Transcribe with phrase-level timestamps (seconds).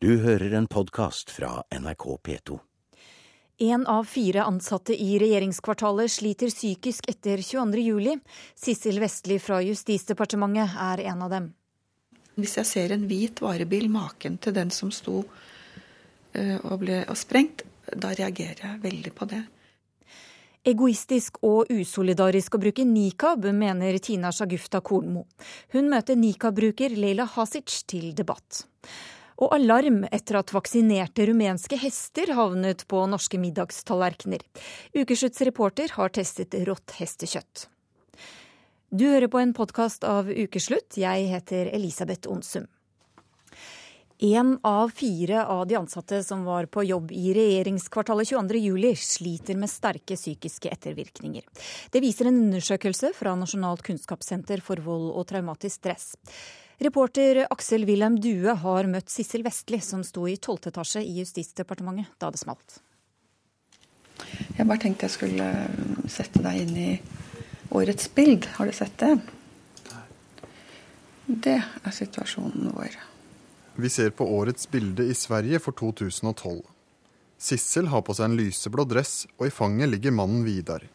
[0.00, 2.58] Du hører en podkast fra NRK P2.
[3.58, 7.82] En av fire ansatte i regjeringskvartalet sliter psykisk etter 22.
[7.82, 8.14] juli.
[8.54, 11.50] Sissel Vestli fra Justisdepartementet er en av dem.
[12.38, 17.18] Hvis jeg ser en hvit varebil maken til den som sto uh, og ble og
[17.18, 19.42] sprengt, da reagerer jeg veldig på det.
[20.62, 25.26] Egoistisk og usolidarisk å bruke nikab, mener Tina Shagufta Kornmo.
[25.74, 28.68] Hun møter nikab-bruker Leila Hasic til debatt
[29.38, 34.42] og alarm etter at vaksinerte rumenske hester havnet på norske middagstallerkener.
[34.98, 37.68] Ukeslutts reporter har testet rått hestekjøtt.
[38.90, 40.96] Du hører på en podkast av Ukeslutt.
[40.96, 42.66] Jeg heter Elisabeth Onsum.
[44.18, 49.70] En av fire av de ansatte som var på jobb i regjeringskvartalet 22.07, sliter med
[49.70, 51.44] sterke psykiske ettervirkninger.
[51.94, 56.08] Det viser en undersøkelse fra Nasjonalt kunnskapssenter for vold og traumatisk stress.
[56.78, 62.12] Reporter Aksel Wilhelm Due har møtt Sissel Vestli, som sto i tolvte etasje i Justisdepartementet
[62.22, 62.78] da det smalt.
[64.54, 66.92] Jeg bare tenkte jeg skulle um, sette deg inn i
[67.74, 68.46] årets bild.
[68.54, 69.10] Har du sett det?
[71.26, 72.94] Det er situasjonen vår.
[73.78, 76.62] Vi ser på årets bilde i Sverige for 2012.
[77.38, 80.86] Sissel har på seg en lyseblå dress, og i fanget ligger mannen Vidar.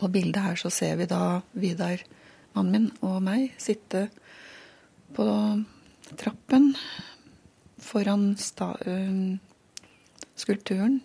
[0.00, 2.00] På bildet her så ser vi da Vidar,
[2.56, 4.08] mannen min, og meg sitte
[5.14, 5.26] på
[6.16, 6.72] trappen
[7.78, 9.36] foran uh,
[10.34, 11.00] skulpturen.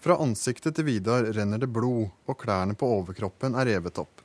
[0.00, 4.20] Fra ansiktet til Vidar renner det blod, og klærne på overkroppen er revet opp.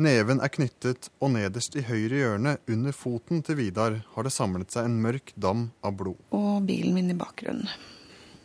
[0.00, 4.72] Neven er knyttet, og nederst i høyre hjørne, under foten til Vidar, har det samlet
[4.72, 6.20] seg en mørk dam av blod.
[6.36, 7.68] Og bilen min i bakgrunnen.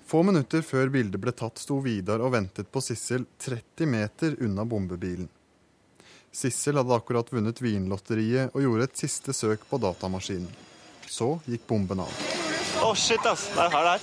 [0.06, 4.68] Få minutter før bildet ble tatt, sto Vidar og ventet på Sissel 30 meter unna
[4.68, 5.30] bombebilen.
[6.36, 10.50] Sissel hadde akkurat vunnet Vinlotteriet og gjorde et siste søk på datamaskinen.
[11.08, 12.12] Så gikk bomben av.
[12.12, 13.46] Å, oh, shit, ass.
[13.56, 14.02] Det er her det er.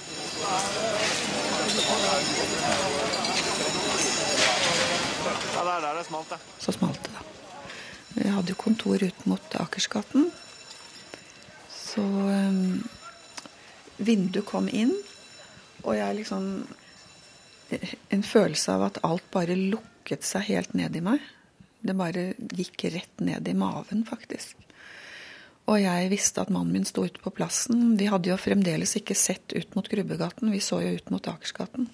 [5.53, 6.39] Ja, det er der det smalt, det.
[6.65, 7.27] Så smalt det, da.
[8.23, 10.31] Jeg hadde jo kontor ut mot Akersgaten.
[11.69, 12.81] Så um,
[14.01, 14.95] vinduet kom inn,
[15.83, 16.49] og jeg liksom
[18.13, 21.23] En følelse av at alt bare lukket seg helt ned i meg.
[21.83, 24.59] Det bare gikk rett ned i maven, faktisk.
[25.71, 27.95] Og jeg visste at mannen min sto ute på plassen.
[27.99, 31.87] Vi hadde jo fremdeles ikke sett ut mot Grubbegaten, vi så jo ut mot Akersgaten.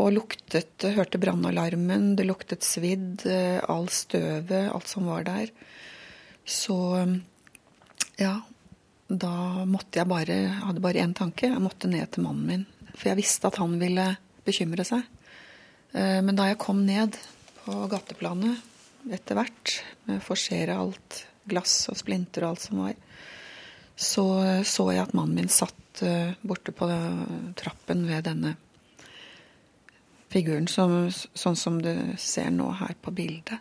[0.00, 3.24] Og luktet, hørte brannalarmen, det luktet svidd,
[3.70, 5.52] all støvet, alt som var der.
[6.44, 6.76] Så
[8.20, 8.34] ja,
[9.10, 11.48] da måtte jeg bare Hadde bare én tanke.
[11.48, 12.66] Jeg måtte ned til mannen min.
[12.94, 14.06] For jeg visste at han ville
[14.46, 15.06] bekymre seg.
[15.92, 17.16] Eh, men da jeg kom ned
[17.62, 18.66] på gateplanet,
[19.08, 19.76] etter hvert,
[20.08, 22.98] med forsere alt glass og splinter og alt som var,
[23.96, 24.24] så
[24.64, 26.88] så jeg at mannen min satt uh, borte på
[27.60, 28.54] trappen ved denne
[30.30, 31.90] figuren, som, sånn som du
[32.20, 33.58] ser nå her på bildet.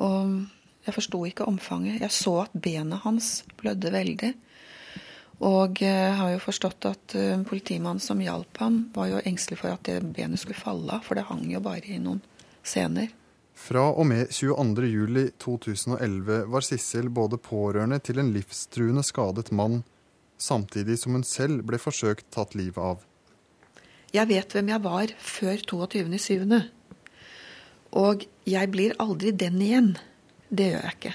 [0.00, 0.38] Og
[0.86, 2.00] jeg forsto ikke omfanget.
[2.00, 4.32] Jeg så at benet hans blødde veldig.
[5.44, 7.16] Og jeg har jo forstått at
[7.46, 11.20] politimannen som hjalp ham, var jo engstelig for at det benet skulle falle av, for
[11.20, 12.22] det hang jo bare i noen
[12.64, 13.12] scener.
[13.62, 19.84] Fra og med 22.07.2011 var Sissel både pårørende til en livstruende skadet mann,
[20.34, 23.04] samtidig som hun selv ble forsøkt tatt livet av.
[24.12, 26.58] Jeg vet hvem jeg var før 22.07.
[28.02, 29.98] Og jeg blir aldri den igjen.
[30.50, 31.14] Det gjør jeg ikke.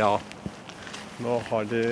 [0.00, 0.14] Ja,
[1.20, 1.84] nå har de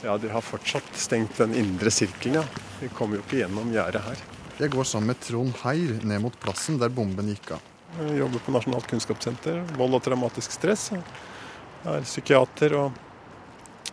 [0.00, 2.44] Ja, de har fortsatt stengt den indre sirkelen, ja.
[2.80, 4.39] Vi kommer jo ikke gjennom gjerdet her.
[4.60, 7.68] Jeg går sammen med Trond Heier ned mot plassen der bomben gikk av.
[7.96, 10.90] Jeg jobber på Nasjonalt kunnskapssenter, vold og traumatisk stress.
[10.92, 11.00] Jeg
[11.88, 12.98] er psykiater og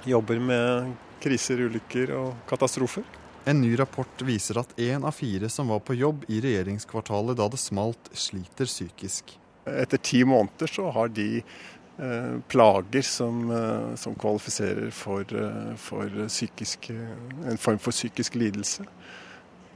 [0.04, 0.90] jobber med
[1.24, 3.06] kriser, ulykker og katastrofer.
[3.48, 7.48] En ny rapport viser at én av fire som var på jobb i regjeringskvartalet da
[7.54, 9.38] det smalt, sliter psykisk.
[9.72, 16.28] Etter ti måneder så har de eh, plager som, eh, som, kvalifiserer for, eh, for
[16.28, 18.84] psykisk, en form for psykisk lidelse.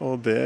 [0.02, 0.40] Og det,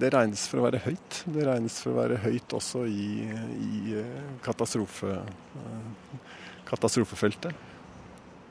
[0.00, 1.18] det, regnes for å være høyt.
[1.34, 3.26] Det regnes for å være høyt også i,
[3.60, 6.30] i eh, katastrofe, eh,
[6.68, 7.52] katastrofefeltet.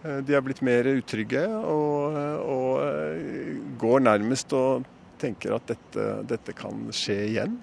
[0.06, 4.86] Eh, de er blitt mer utrygge og, og går nærmest og
[5.22, 7.58] tenker at dette, dette, kan skje igjen.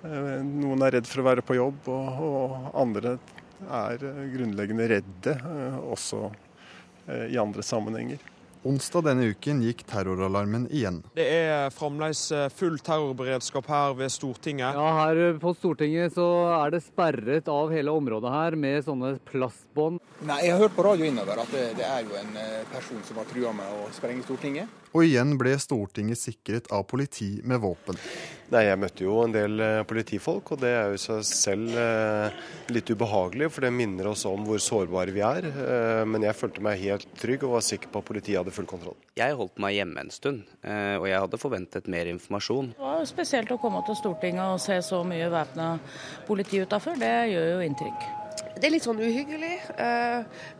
[0.00, 3.16] Noen er redd for å være på jobb, og, og andre
[3.68, 4.00] er
[4.32, 5.34] grunnleggende redde
[5.82, 6.30] også
[7.26, 8.22] i andre sammenhenger.
[8.60, 10.98] Onsdag denne uken gikk terroralarmen igjen.
[11.16, 14.76] Det er fremdeles eh, full terrorberedskap her ved Stortinget.
[14.76, 16.26] Ja, Her på Stortinget så
[16.58, 20.02] er det sperret av hele området her med sånne plastbånd.
[20.28, 23.00] Nei, Jeg har hørt på radio innover at det, det er jo en eh, person
[23.08, 24.76] som har trua med å sprenge Stortinget.
[24.90, 27.98] Og igjen ble Stortinget sikret av politi med våpen.
[28.50, 31.76] Nei, Jeg møtte jo en del eh, politifolk, og det er jo i seg selv
[31.78, 32.40] eh,
[32.74, 33.46] litt ubehagelig.
[33.54, 35.46] For det minner oss om hvor sårbare vi er.
[35.46, 38.66] Eh, men jeg følte meg helt trygg og var sikker på at politiet hadde full
[38.70, 38.98] kontroll.
[39.20, 42.72] Jeg holdt meg hjemme en stund, og jeg hadde forventet mer informasjon.
[42.74, 45.74] Det var spesielt å komme til Stortinget og se så mye væpna
[46.26, 46.98] politi utafor.
[46.98, 48.06] Det gjør jo inntrykk.
[48.56, 49.56] Det er litt sånn uhyggelig.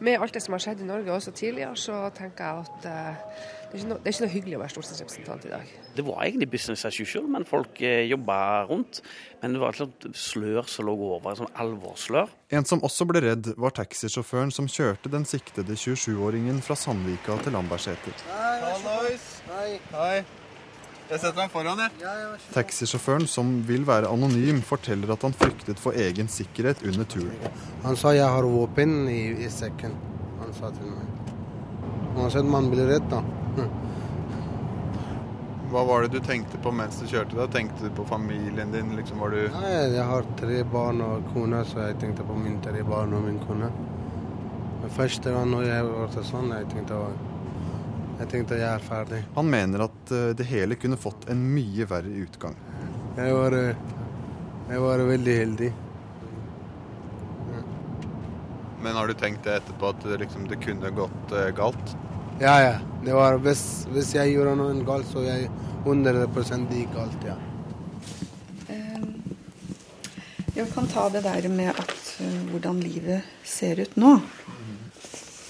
[0.05, 3.77] Med alt det som har skjedd i Norge også tidligere, så tenker jeg at det
[3.77, 5.75] er ikke noe, det er ikke noe hyggelig å være stortingsrepresentant i dag.
[5.95, 8.99] Det var egentlig business as usual, men folk eh, jobba rundt.
[9.39, 12.33] Men det var et sånt slør som lå over, et sånt alvorsslør.
[12.59, 17.55] En som også ble redd, var taxisjåføren som kjørte den siktede 27-åringen fra Sandvika til
[17.55, 18.27] Lambertseter.
[18.33, 19.15] Hei,
[19.55, 19.79] hei.
[19.95, 20.13] hei.
[21.11, 22.43] Jeg setter meg foran, jeg.
[22.55, 27.63] Taxisjåføren, som vil være anonym, forteller at han fryktet for egen sikkerhet under turen.
[27.87, 29.95] Han sa jeg har våpen i, i sekken.
[30.43, 31.11] Han sa til meg.
[32.19, 33.23] Uansett man blir redd, da.
[35.71, 37.37] Hva var det du tenkte på mens du kjørte?
[37.39, 37.47] da?
[37.47, 38.97] Tenkte du på familien din?
[38.99, 42.59] Liksom, var du Nei, jeg har tre barn og kone, så jeg tenkte på mine
[42.65, 43.71] tre barn og min kone.
[44.81, 46.99] Men gang når jeg ble sånn, jeg tenkte,
[48.19, 49.21] jeg tenkte jeg er ferdig.
[49.37, 52.59] Han mener at eh, det hele kunne fått en mye verre utgang.
[53.21, 53.57] Jeg var,
[54.71, 55.71] jeg var veldig heldig.
[58.83, 61.97] Men har du tenkt det etterpå at det, liksom, det kunne gått uh, galt?
[62.41, 62.77] Ja, ja.
[63.05, 65.51] Det var, hvis, hvis jeg gjorde noe galt, så jeg
[65.85, 66.27] 100
[66.71, 67.37] det gikk galt, ja.
[70.57, 74.17] Jeg kan ta det der med at, uh, hvordan livet ser ut nå.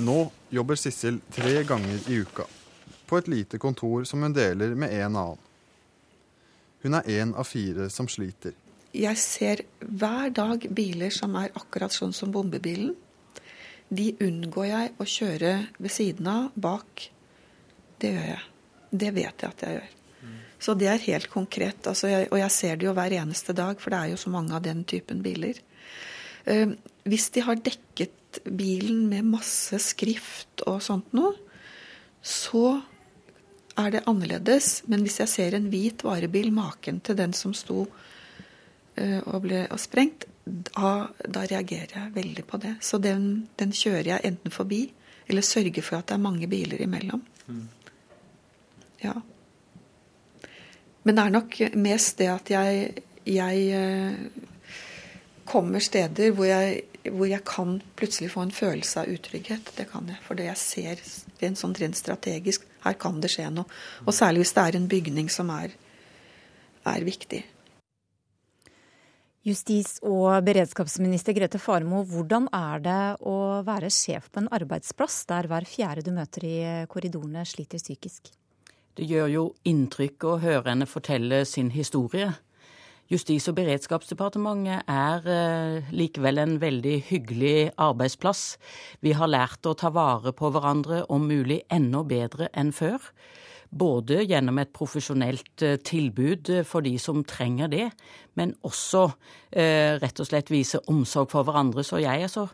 [0.05, 0.17] Nå
[0.51, 2.45] jobber Sissel tre ganger i uka.
[3.07, 5.39] På et lite kontor som hun deler med en annen.
[6.83, 8.53] Hun er én av fire som sliter.
[8.93, 12.95] Jeg ser hver dag biler som er akkurat sånn som bombebilen.
[13.91, 17.09] De unngår jeg å kjøre ved siden av, bak.
[18.01, 18.45] Det gjør jeg.
[18.91, 19.97] Det vet jeg at jeg gjør.
[20.61, 21.87] Så det er helt konkret.
[21.89, 24.33] Altså jeg, og jeg ser det jo hver eneste dag, for det er jo så
[24.33, 25.59] mange av den typen biler.
[26.45, 26.77] Uh,
[27.09, 31.33] hvis de har dekket bilen med masse skrift og sånt noe,
[32.21, 32.77] så
[33.81, 34.83] er det annerledes.
[34.93, 39.65] Men hvis jeg ser en hvit varebil, maken til den som sto uh, og ble
[39.65, 40.93] og sprengt, da,
[41.25, 42.77] da, reagerer jeg veldig på det.
[42.85, 44.85] Så den, den, kjører jeg enten forbi,
[45.31, 47.23] eller sørger for at det er mange biler imellom.
[47.47, 47.67] Mm.
[49.05, 49.15] Ja.
[51.03, 54.47] Men det er nok mest det at jeg, jeg eh,
[55.49, 59.73] kommer steder hvor jeg, hvor jeg, kan plutselig få en følelse av utrygghet.
[59.77, 60.21] Det kan jeg.
[60.27, 61.01] For jeg ser
[61.47, 63.69] en sånn rent strategisk Her kan det skje noe.
[64.07, 65.75] Og særlig hvis det er en bygning som er,
[66.89, 67.43] er viktig.
[69.41, 75.49] Justis- og beredskapsminister Grete Farmo, hvordan er det å være sjef på en arbeidsplass der
[75.49, 76.59] hver fjerde du møter i
[76.93, 78.29] korridorene sliter psykisk?
[79.01, 82.35] Det gjør jo inntrykk å høre henne fortelle sin historie.
[83.09, 88.59] Justis- og beredskapsdepartementet er eh, likevel en veldig hyggelig arbeidsplass.
[89.01, 93.01] Vi har lært å ta vare på hverandre om mulig enda bedre enn før.
[93.71, 97.87] Både gjennom et profesjonelt eh, tilbud eh, for de som trenger det,
[98.35, 99.05] men også
[99.55, 101.85] eh, rett og slett vise omsorg for hverandre.
[101.87, 102.49] Så jeg er så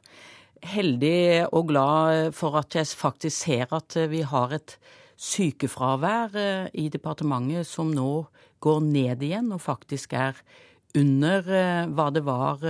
[0.67, 4.77] heldig og glad for at jeg faktisk ser at vi har et
[5.17, 6.37] sykefravær
[6.77, 8.27] i departementet som nå
[8.61, 10.37] går ned igjen, og faktisk er
[10.97, 11.49] under
[11.93, 12.61] hva det var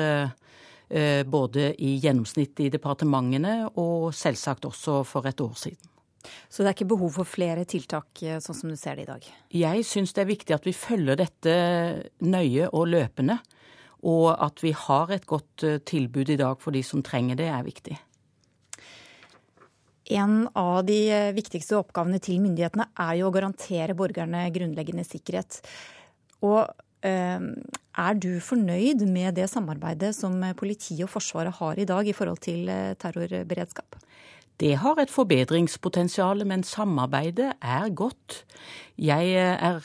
[1.26, 5.95] både i gjennomsnitt i departementene og selvsagt også for et år siden.
[6.48, 9.10] Så det er ikke behov for flere tiltak eh, sånn som du ser det i
[9.10, 9.28] dag?
[9.54, 11.54] Jeg syns det er viktig at vi følger dette
[12.24, 13.38] nøye og løpende.
[14.06, 17.50] Og at vi har et godt eh, tilbud i dag for de som trenger det,
[17.50, 17.98] er viktig.
[20.16, 25.60] En av de eh, viktigste oppgavene til myndighetene er jo å garantere borgerne grunnleggende sikkerhet.
[26.46, 26.66] Og
[27.06, 32.40] er du fornøyd med det samarbeidet som politiet og Forsvaret har i dag i forhold
[32.42, 32.66] til
[32.98, 34.00] terrorberedskap?
[34.56, 38.38] Det har et forbedringspotensial, men samarbeidet er godt.
[38.96, 39.82] Jeg er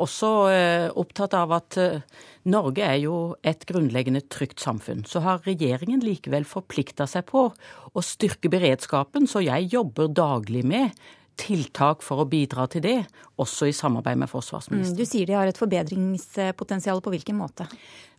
[0.00, 5.04] også eh, opptatt av at eh, Norge er jo et grunnleggende trygt samfunn.
[5.04, 10.96] Så har regjeringen likevel forplikta seg på å styrke beredskapen, så jeg jobber daglig med
[11.40, 12.98] tiltak for å bidra til det,
[13.42, 14.94] også i samarbeid med forsvarsministeren.
[14.94, 17.02] Mm, du sier de har et forbedringspotensial.
[17.04, 17.66] På hvilken måte?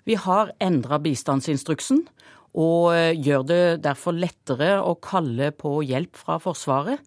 [0.05, 2.03] Vi har endra bistandsinstruksen
[2.55, 7.03] og eh, gjør det derfor lettere å kalle på hjelp fra Forsvaret.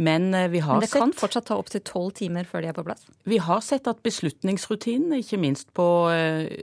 [0.00, 2.76] Men vi har Men det sett kan fortsatt ta opptil tolv timer før de er
[2.76, 3.02] på plass?
[3.28, 5.84] Vi har sett at beslutningsrutinene, ikke minst på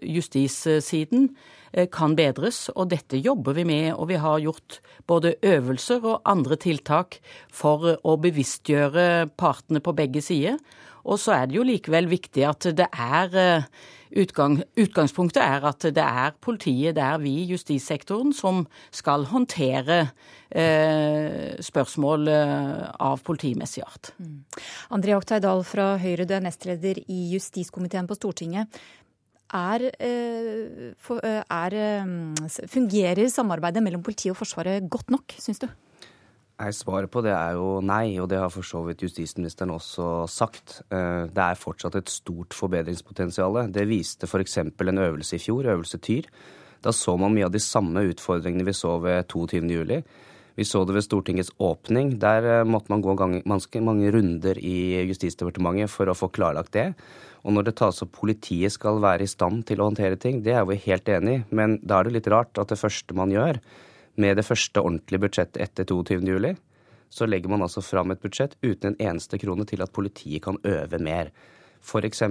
[0.01, 1.27] justissiden,
[1.93, 3.91] kan bedres, og dette jobber vi med.
[3.93, 4.79] Og vi har gjort
[5.11, 7.19] både øvelser og andre tiltak
[7.53, 10.57] for å bevisstgjøre partene på begge sider.
[11.07, 13.63] Og så er det jo likevel viktig at det er
[14.17, 19.99] utgang, Utgangspunktet er at det er politiet, det er vi i justissektoren, som skal håndtere
[20.49, 24.13] eh, spørsmål av politimessig art.
[24.19, 24.43] Mm.
[24.99, 28.79] André Oktay Dahl fra Høyre, du er nestleder i justiskomiteen på Stortinget.
[29.55, 31.75] Er, er,
[32.67, 35.69] fungerer samarbeidet mellom politiet og Forsvaret godt nok, syns du?
[36.57, 40.25] Nei, Svaret på det er jo nei, og det har for så vidt justisministeren også
[40.25, 40.79] sagt.
[40.89, 43.59] Det er fortsatt et stort forbedringspotensial.
[43.69, 44.57] Det viste f.eks.
[44.65, 46.25] en øvelse i fjor, øvelse Tyr.
[46.81, 50.01] Da så man mye av de samme utfordringene vi så ved 22.07.
[50.57, 52.15] Vi så det ved Stortingets åpning.
[52.17, 53.13] Der måtte man gå
[53.45, 56.87] ganske mange runder i Justisdepartementet for å få klarlagt det.
[57.45, 60.57] Og når det tas opp politiet skal være i stand til å håndtere ting, det
[60.57, 61.43] er vi helt enig i.
[61.53, 63.61] Men da er det litt rart at det første man gjør,
[64.17, 66.57] med det første ordentlige budsjettet etter 22.07,
[67.09, 70.59] så legger man altså fram et budsjett uten en eneste krone til at politiet kan
[70.67, 71.31] øve mer.
[71.81, 72.23] F.eks.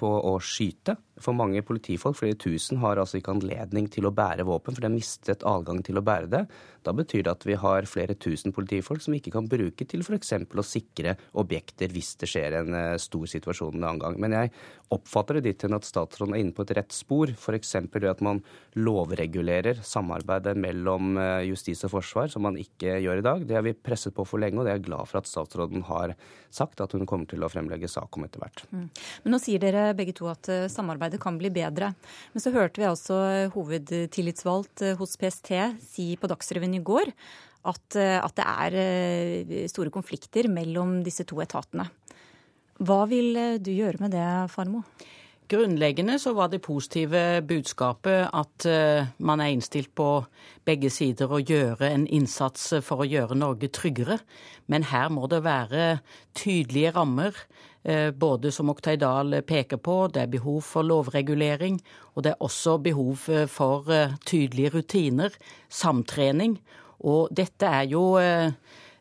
[0.00, 0.94] på å skyte.
[1.24, 4.88] For mange politifolk, flere tusen, har altså ikke anledning til å bære våpen, for de
[4.90, 6.44] har mistet adgang til å bære det.
[6.86, 10.04] Da betyr det at vi har flere tusen politifolk som vi ikke kan bruke til
[10.04, 10.32] f.eks.
[10.48, 14.18] å sikre objekter hvis det skjer en stor situasjon en annen gang.
[14.22, 14.52] Men jeg
[14.94, 17.74] oppfatter det dit hen at statsråden er inne på et rett spor, f.eks.
[17.92, 18.40] ved at man
[18.78, 23.44] lovregulerer samarbeidet mellom justis og forsvar, som man ikke gjør i dag.
[23.48, 25.84] Det har vi presset på for lenge, og det er jeg glad for at statsråden
[25.90, 26.14] har
[26.54, 28.64] sagt at hun kommer til å fremlegge sak om etter hvert.
[28.72, 28.88] Mm.
[29.24, 30.48] Men nå sier dere begge to at
[31.08, 31.94] samarbeidet kan bli bedre.
[32.32, 37.12] Men så hørte vi altså hovedtillitsvalgt hos PST si på Dagsrevyen i går
[37.64, 41.88] at, at, det er store konflikter mellom disse to etatene.
[42.78, 44.84] Hva vil du gjøre med det, Farmo?
[45.48, 48.66] Grunnleggende så var det positive budskapet at
[49.18, 50.20] man er innstilt på
[50.68, 54.20] begge sider å gjøre en innsats for å gjøre Norge tryggere.
[54.68, 56.02] Men her må det være
[56.36, 57.32] tydelige rammer.
[58.20, 61.78] Både som Oktay Dahl peker på, det er behov for lovregulering.
[62.12, 63.88] Og det er også behov for
[64.28, 65.32] tydelige rutiner,
[65.72, 66.58] samtrening.
[67.00, 68.18] Og dette er jo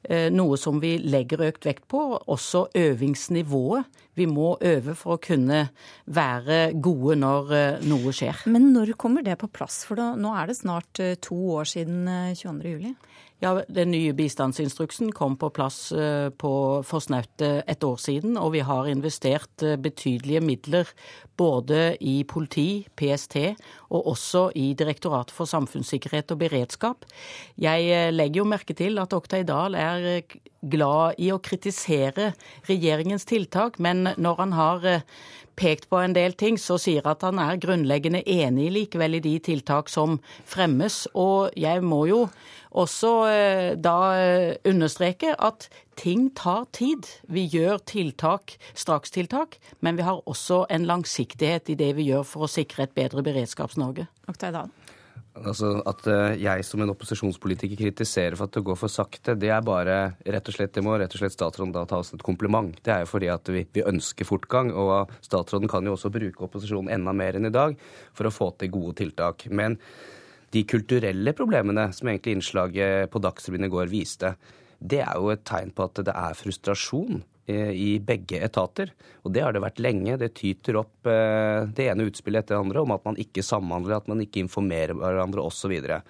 [0.08, 2.00] noe som vi legger økt vekt på,
[2.32, 3.89] også øvingsnivået.
[4.15, 5.65] Vi må øve for å kunne
[6.06, 7.51] være gode når
[7.84, 8.46] noe skjer.
[8.48, 9.84] Men når kommer det på plass?
[9.89, 12.08] For nå er det snart to år siden
[12.39, 12.72] 22.
[12.77, 12.96] juli.
[13.39, 15.91] Ja, Den nye bistandsinstruksen kom på plass
[16.41, 20.89] på for snaut et år siden, og vi har investert betydelige midler
[21.38, 23.38] både i politi, PST,
[23.94, 27.06] og også i Direktoratet for samfunnssikkerhet og beredskap.
[27.62, 30.25] Jeg legger jo merke til at Oktay Dahl er
[30.62, 32.32] glad i å kritisere
[32.70, 34.88] regjeringens tiltak, men når han har
[35.58, 39.34] pekt på en del ting, så sier at han er grunnleggende enig likevel i de
[39.44, 41.06] tiltak som fremmes.
[41.18, 42.20] Og jeg må jo
[42.78, 43.14] også
[43.82, 43.98] da
[44.70, 47.10] understreke at ting tar tid.
[47.26, 52.46] Vi gjør tiltak, strakstiltak, men vi har også en langsiktighet i det vi gjør for
[52.46, 54.06] å sikre et bedre Beredskaps-Norge.
[54.38, 54.70] Dahl.
[55.46, 56.08] Altså At
[56.41, 60.50] jeg som en opposisjonspolitiker kritiserer for at det går for sakte, det er bare rett
[60.50, 62.74] og slett, det må rett og slett statsråden da ta oss et kompliment.
[62.84, 66.48] Det er jo fordi at vi, vi, ønsker fortgang, og statsråden kan jo også bruke
[66.48, 67.77] opposisjonen enda mer enn i dag
[68.17, 69.48] for å få til gode tiltak.
[69.51, 69.77] Men
[70.56, 74.36] de kulturelle problemene som egentlig innslaget på Dagsrevyen i går viste,
[74.79, 78.92] det er jo et tegn på at det er frustrasjon i begge etater.
[79.24, 80.18] Og det har det vært lenge.
[80.20, 84.10] Det tyter opp det ene utspillet etter det andre om at man ikke samhandler, at
[84.12, 85.74] man ikke informerer hverandre osv.
[85.77, 86.01] Ja,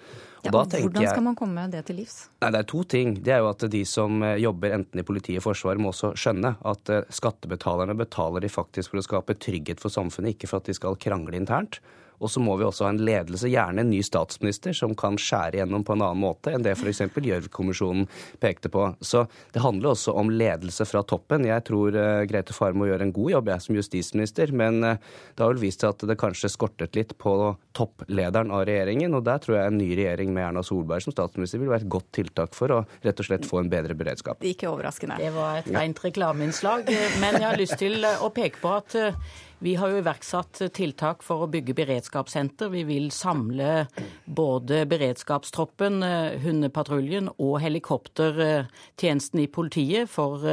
[0.50, 2.16] hvordan skal man komme det til livs?
[2.42, 3.14] Nei, Det er to ting.
[3.22, 6.56] Det er jo at de som jobber enten i politiet og Forsvaret, må også skjønne
[6.66, 10.76] at skattebetalerne betaler de faktisk for å skape trygghet for samfunnet, ikke for at de
[10.78, 11.80] skal krangle internt.
[12.18, 15.60] Og så må vi også ha en ledelse, gjerne en ny statsminister, som kan skjære
[15.60, 17.04] gjennom på en annen måte enn det f.eks.
[17.28, 18.06] Gjørv-kommisjonen
[18.40, 18.88] pekte på.
[19.04, 21.46] Så det handler også om ledelse fra toppen.
[21.48, 24.94] Jeg tror uh, Grete Farmo gjør en god jobb, jeg som justisminister, men uh,
[25.34, 27.34] det har vel vist seg at det kanskje skortet litt på
[27.76, 29.16] topplederen av regjeringen.
[29.18, 31.92] Og der tror jeg en ny regjering med Erna Solberg som statsminister vil være et
[31.92, 34.42] godt tiltak for å rett og slett få en bedre beredskap.
[34.46, 35.18] Ikke overraskende.
[35.20, 36.88] Det var et rent reklameinnslag,
[37.22, 41.24] men jeg har lyst til å peke på at uh, vi har jo iverksatt tiltak
[41.26, 42.70] for å bygge beredskapssenter.
[42.70, 43.88] Vi vil samle
[44.24, 46.02] både beredskapstroppen,
[46.44, 50.46] hundepatruljen og helikoptertjenesten i politiet for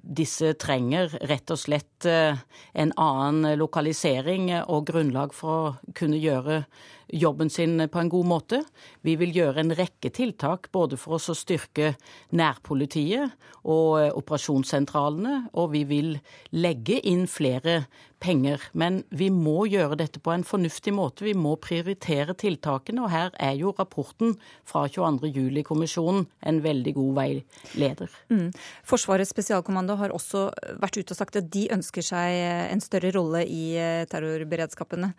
[0.00, 6.62] disse trenger rett og slett en annen lokalisering og grunnlag for å kunne gjøre
[7.12, 8.62] jobben sin på en god måte.
[9.06, 11.94] Vi vil gjøre en rekke tiltak både for oss å styrke
[12.36, 16.14] nærpolitiet og eh, operasjonssentralene, og vi vil
[16.56, 17.84] legge inn flere
[18.20, 18.62] penger.
[18.76, 21.24] Men vi må gjøre dette på en fornuftig måte.
[21.24, 24.36] Vi må prioritere tiltakene, og her er jo rapporten
[24.68, 28.18] fra 22.07-kommisjonen en veldig god veileder.
[28.32, 28.50] Mm.
[28.88, 30.48] Forsvarets spesialkommando har også
[30.80, 32.40] vært ute og sagt at de ønsker seg
[32.70, 35.14] en større rolle i eh, terrorberedskapene.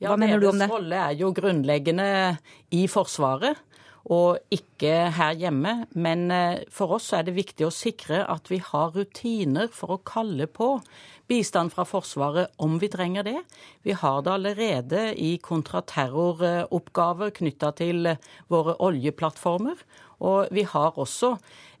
[0.00, 0.64] Hva ja, mener du om det?
[0.64, 2.06] Deres rolle er jo grunnleggende
[2.72, 3.58] i Forsvaret
[4.08, 5.74] og ikke her hjemme.
[5.92, 10.02] Men eh, for oss er det viktig å sikre at vi har rutiner for å
[10.06, 10.78] kalle på
[11.30, 13.38] bistand fra Forsvaret om vi trenger det.
[13.86, 18.14] Vi har det allerede i kontraterroroppgaver knytta til
[18.50, 19.84] våre oljeplattformer.
[20.20, 21.36] Og vi har også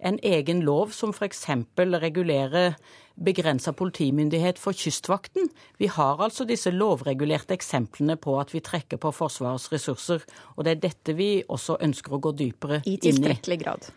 [0.06, 1.46] en egen lov som f.eks.
[1.76, 2.76] regulerer
[3.24, 5.50] begrensa politimyndighet for Kystvakten.
[5.78, 10.24] Vi har altså disse lovregulerte eksemplene på at vi trekker på Forsvarets ressurser.
[10.56, 12.96] Og det er dette vi også ønsker å gå dypere inn i.
[12.96, 13.90] I tilstrekkelig grad.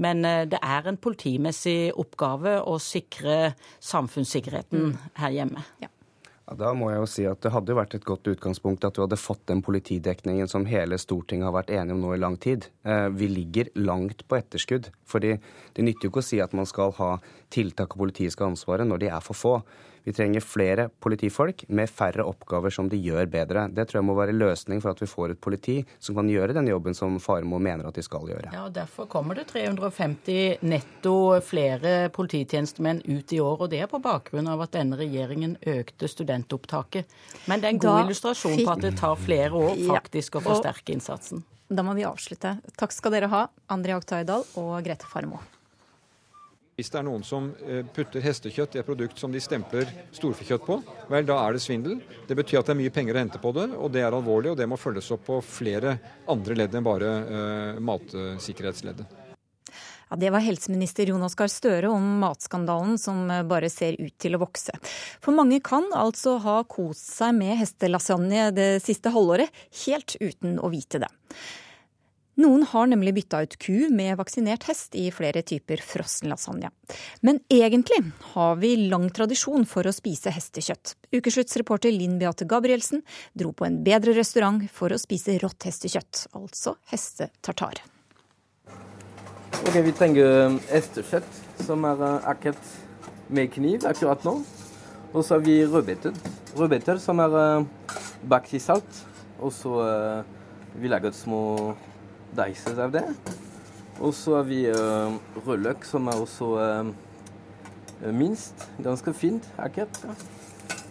[0.00, 5.00] Men eh, det er en politimessig oppgave å sikre samfunnssikkerheten mm.
[5.20, 5.64] her hjemme.
[5.82, 5.90] Ja.
[6.58, 9.04] Da må jeg jo si at Det hadde jo vært et godt utgangspunkt at du
[9.04, 12.66] hadde fått den politidekningen som hele Stortinget har vært enige om nå i lang tid.
[12.82, 14.90] Eh, vi ligger langt på etterskudd.
[15.06, 15.38] fordi
[15.74, 17.18] Det nytter jo ikke å si at man skal ha
[17.50, 19.62] tiltak og politiet skal ansvaret når de er for få.
[20.04, 23.66] Vi trenger flere politifolk med færre oppgaver som de gjør bedre.
[23.74, 26.56] Det tror jeg må være løsning for at vi får et politi som kan gjøre
[26.56, 28.52] den jobben som Faremo mener at de skal gjøre.
[28.54, 31.14] Ja, og Derfor kommer det 350 netto
[31.44, 33.66] flere polititjenestemenn ut i år.
[33.66, 37.08] Og det er på bakgrunn av at denne regjeringen økte studentopptaket.
[37.50, 40.44] Men det er en god da illustrasjon på at det tar flere år faktisk å
[40.50, 41.44] forsterke innsatsen.
[41.70, 42.56] Da må vi avslutte.
[42.80, 45.38] Takk skal dere ha, André Oktay og Grete Farmo.
[46.80, 50.62] Hvis det er noen som eh, putter hestekjøtt i et produkt som de stempler storfekjøtt
[50.64, 50.78] på,
[51.12, 51.98] vel, da er det svindel.
[52.24, 54.54] Det betyr at det er mye penger å hente på det, og det er alvorlig,
[54.54, 55.98] og det må følges opp på flere
[56.32, 59.12] andre ledd enn bare uh, matsikkerhetsleddet.
[60.08, 64.38] Ja, Det var helseminister Jonas Gahr Støre om matskandalen som eh, bare ser ut til
[64.38, 64.72] å vokse.
[65.20, 69.52] For mange kan altså ha kost seg med hestelasagne det siste halvåret,
[69.84, 71.12] helt uten å vite det.
[72.40, 76.70] Noen har nemlig bytta ut ku med vaksinert hest i flere typer frossen lasagne.
[77.26, 77.98] Men egentlig
[78.32, 80.94] har vi lang tradisjon for å spise hestekjøtt.
[81.12, 83.02] Ukesluttsreporter Linn Beate Gabrielsen
[83.36, 87.82] dro på en bedre restaurant for å spise rått hestekjøtt, altså hestetartar.
[89.60, 92.72] Ok, Vi trenger hestekjøtt, som er eh, akkurat
[93.28, 94.38] med kniv akkurat nå.
[95.10, 96.16] Og så har vi rødbeter.
[96.56, 97.96] Rødbeter som er eh,
[98.32, 99.04] bakt i salt.
[99.40, 100.24] Og så uh,
[100.76, 101.72] vi lager små
[102.36, 103.04] deises av det.
[104.00, 105.12] Og så har vi uh,
[105.44, 108.64] rødløk, som er også uh, minst.
[108.80, 110.00] Ganske fint, akkurat.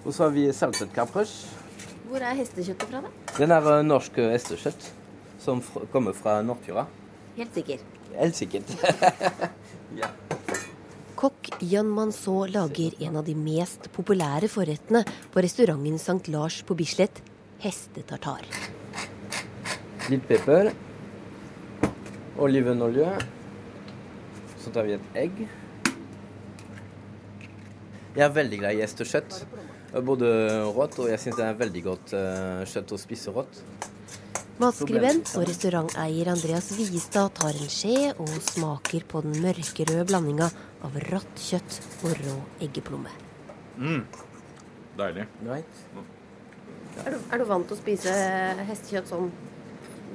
[0.05, 1.41] Og så har vi saltet kapres.
[2.09, 3.35] Hvor er hestekjøttet fra, da?
[3.39, 4.91] Den er uh, norsk hestekjøtt.
[5.39, 6.85] Som kommer fra Nordfjorda.
[7.39, 7.81] Helt sikker?
[8.13, 8.73] Helt sikkert.
[10.01, 10.09] ja.
[11.19, 15.01] Kokk Jan Mansaa lager en av de mest populære forrettene
[15.33, 16.29] på restauranten St.
[16.31, 17.23] Lars på Bislett,
[17.63, 18.45] hestetartar.
[20.09, 20.71] Litt pepper
[22.43, 23.09] olivenolje.
[24.59, 25.43] Så tar vi et egg.
[28.15, 29.43] Jeg er veldig glad i hestekjøtt.
[30.05, 30.29] Både
[30.75, 33.61] rått og jeg syns det er veldig godt uh, kjøtt å spise rått.
[34.59, 40.49] Matskribent og restauranteier Andreas Viestad tar en skje og smaker på den mørkerøde blandinga
[40.83, 42.35] av rått kjøtt og rå
[42.67, 43.13] eggeplomme.
[43.79, 44.03] Mm.
[44.99, 45.29] Deilig.
[45.47, 45.79] Right.
[47.05, 48.17] Er, du, er du vant til å spise
[48.67, 49.31] hestekjøtt sånn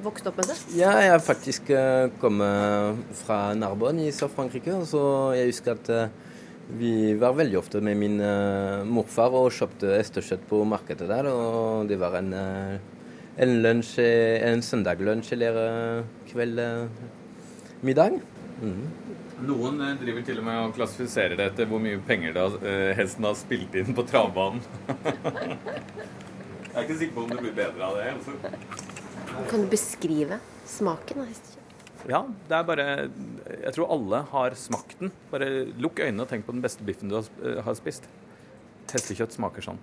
[0.03, 0.55] vokst opp med det?
[0.77, 4.77] Ja, jeg har faktisk uh, kommet fra Narbonne i Sør-Frankrike.
[4.89, 5.01] Så
[5.37, 6.33] jeg husker at uh,
[6.79, 11.29] vi var veldig ofte med min uh, morfar og kjøpte hestekjøtt på markedet der.
[11.31, 15.59] Og det var en, en, lunsj, en søndaglunsj eller
[16.31, 18.19] kveldmiddag.
[18.63, 18.81] Mm.
[19.45, 22.45] Noen driver til og med og klassifiserer det etter hvor mye penger da,
[22.95, 24.63] hesten har spilt inn på travbanen.
[26.71, 28.13] jeg er ikke sikker på om det blir bedre av det.
[28.15, 28.84] altså.
[29.49, 31.61] Kan du beskrive smaken av hestekjøtt?
[32.05, 35.11] Ja, det er bare Jeg tror alle har smakt den.
[35.31, 35.49] Bare
[35.81, 38.07] lukk øynene og tenk på den beste biffen du har eh, spist.
[38.93, 39.81] Hestekjøtt smaker sånn.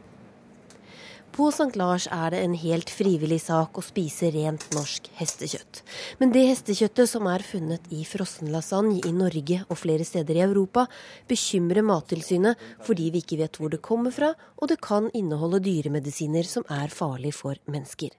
[1.33, 1.73] På St.
[1.81, 5.81] Lars er det en helt frivillig sak å spise rent norsk hestekjøtt.
[6.21, 10.45] Men det hestekjøttet som er funnet i frossen lasagne i Norge og flere steder i
[10.45, 10.85] Europa,
[11.33, 16.45] bekymrer Mattilsynet fordi vi ikke vet hvor det kommer fra, og det kan inneholde dyremedisiner
[16.45, 18.13] som er farlig for mennesker.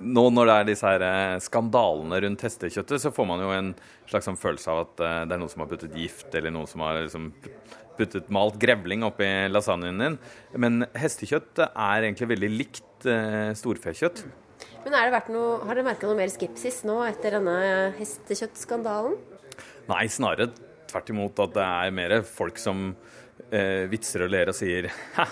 [0.00, 3.70] Nå når det er disse her eh, skandalene rundt hestekjøttet, så får man jo en
[4.08, 6.70] slags sånn følelse av at eh, det er noen som har puttet gift, eller noen
[6.70, 7.32] som har liksom
[7.98, 10.18] puttet malt grevling oppi lasagnen din.
[10.54, 14.22] Men hestekjøtt er egentlig veldig likt eh, storfekjøtt.
[14.84, 17.58] Men det noe, Har dere merka noe mer skepsis nå etter denne
[17.98, 19.18] hestekjøttskandalen?
[19.88, 20.50] Nei, snarere
[20.88, 22.92] tvert imot at det er mer folk som
[23.50, 25.26] eh, vitser og ler og sier Hæ,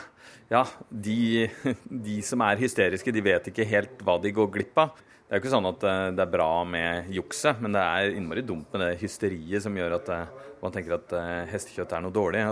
[0.49, 1.51] ja, de,
[2.07, 5.03] de, som er hysteriske, de vet ikke helt hva de går glipp av.
[5.27, 8.15] Det er jo ikke sånn at eh, det er bra med jukset, men det er
[8.15, 10.29] innmari dumt med det hysteriet som gjør at eh,
[10.63, 12.45] man tenker at eh, hestekjøtt er noe dårlig.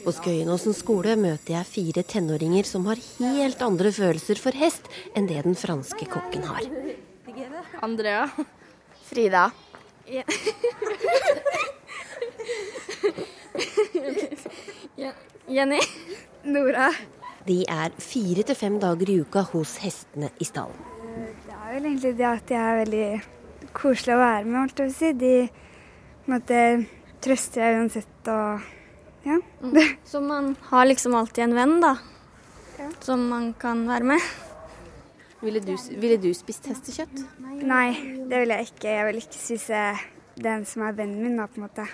[0.00, 4.86] På Skøyenåsen skole møter jeg fire tenåringer som har helt andre følelser for hest
[5.18, 6.62] enn det den franske kokken har.
[7.82, 8.30] Andrea.
[9.10, 9.50] Frida.
[10.06, 10.22] Ja.
[15.48, 15.80] Jenny.
[16.44, 16.90] Nora.
[17.46, 20.76] De er fire til fem dager i uka hos hestene i stallen.
[21.46, 23.06] Det er vel egentlig det at de er veldig
[23.76, 25.12] koselige å være med, holdt jeg på å si.
[25.20, 26.60] De måtte
[27.24, 28.68] trøster jeg uansett og
[29.24, 29.36] ja.
[29.62, 29.74] Mm.
[30.04, 31.96] Så man har liksom alltid en venn, da.
[32.78, 32.88] Ja.
[33.04, 34.30] Som man kan være med.
[35.40, 37.20] Ville du, ville du spist hestekjøtt?
[37.40, 37.92] Nei,
[38.28, 38.88] det vil jeg ikke.
[38.88, 39.84] Jeg vil ikke spise
[40.40, 41.86] den som er vennen min, da, på en måte.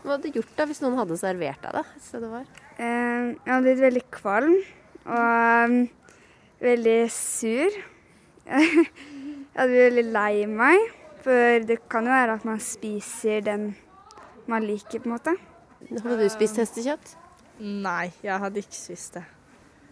[0.00, 2.46] Hva hadde du gjort da hvis noen hadde servert deg det et sted var?
[2.80, 4.56] Eh, jeg hadde blitt veldig kvalm
[5.10, 5.76] og um,
[6.64, 7.76] veldig sur.
[8.50, 8.86] jeg
[9.58, 10.86] hadde blitt veldig lei meg,
[11.20, 13.70] for det kan jo være at man spiser den
[14.50, 15.36] man liker, på en måte.
[15.90, 17.14] Hadde du spist hestekjøtt?
[17.60, 19.26] Nei, jeg hadde ikke spist det.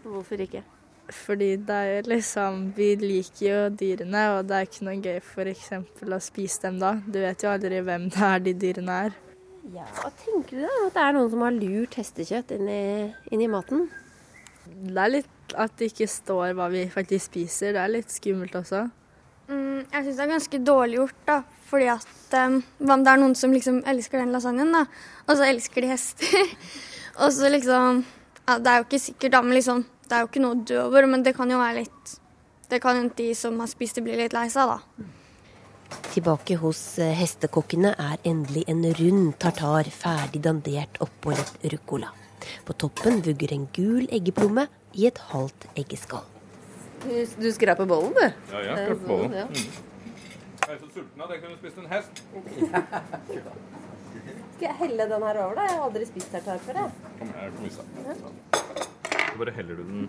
[0.09, 0.65] Hvorfor ikke?
[1.13, 5.21] Fordi det er jo liksom Vi liker jo dyrene, og det er ikke noe gøy
[5.21, 5.71] f.eks.
[6.05, 6.97] å spise dem da.
[7.05, 9.17] Du vet jo aldri hvem det er de dyrene er.
[9.75, 10.77] Ja, Hva tenker du da?
[10.87, 12.85] At det er noen som har lurt hestekjøtt inn i,
[13.35, 13.89] inn i maten?
[14.65, 17.75] Det er litt at det ikke står hva vi faktisk spiser.
[17.77, 18.87] Det er litt skummelt også.
[19.49, 21.39] Mm, jeg syns det er ganske dårlig gjort, da.
[21.69, 24.87] Fordi at um, Hva om det er noen som liksom elsker den lasagnen, da,
[25.27, 26.55] og så elsker de hester?
[27.23, 28.03] og så liksom
[28.47, 30.65] ja, Det er jo ikke sikkert, da, men liksom Det er jo ikke noe å
[30.73, 32.15] dø over, men det kan jo være litt
[32.73, 35.09] Det kan jo de som har spist det, bli litt lei seg, da.
[36.13, 42.11] Tilbake hos eh, hestekokkene er endelig en rund tartar ferdig dandert oppå litt ruccola.
[42.67, 44.67] På toppen vugger en gul eggeplomme
[44.99, 46.27] i et halvt eggeskall.
[47.05, 48.25] Du, du skraper bollen, du?
[48.25, 49.37] Ja, jeg skraper bollen.
[49.39, 49.47] Ja.
[49.47, 49.85] Mm.
[50.59, 52.13] Jeg er så sulten at jeg kunne spist en hest.
[54.59, 55.69] Skal jeg helle den her over, da?
[55.69, 56.81] Jeg har aldri spist tartar før.
[56.83, 56.91] Jeg.
[57.21, 58.35] Kom her, kom.
[59.29, 60.09] Så bare heller du den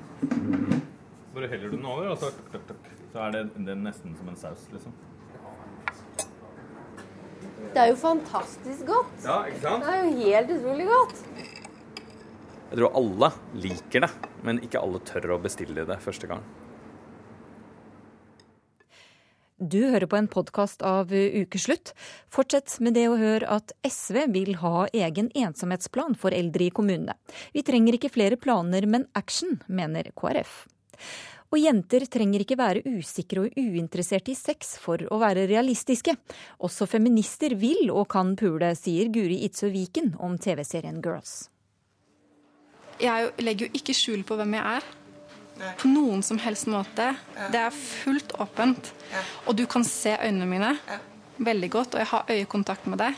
[1.36, 2.32] Bare heller du den over, og så,
[3.14, 4.96] så er det, det er nesten som en saus, liksom.
[7.74, 9.20] Det er jo fantastisk godt.
[9.26, 9.86] Ja, ikke sant?
[9.86, 11.22] Det er jo helt utrolig godt.
[12.70, 14.10] Jeg tror alle liker det,
[14.46, 16.44] men ikke alle tør å bestille det første gang.
[19.60, 21.92] Du hører på en podkast av Ukeslutt.
[22.32, 27.18] Fortsett med det å høre at SV vil ha egen ensomhetsplan for eldre i kommunene.
[27.52, 30.62] Vi trenger ikke flere planer, men action, mener KrF.
[31.50, 36.14] Og jenter trenger ikke være usikre og uinteresserte i sex for å være realistiske.
[36.62, 41.48] Også feminister vil og kan pule, sier Guri Itzø Viken om TV-serien Girls.
[43.00, 44.90] Jeg legger jo ikke skjul på hvem jeg er.
[45.80, 47.10] På noen som helst måte.
[47.52, 48.94] Det er fullt åpent.
[49.48, 50.76] Og du kan se øynene mine
[51.40, 53.18] veldig godt, og jeg har øyekontakt med deg.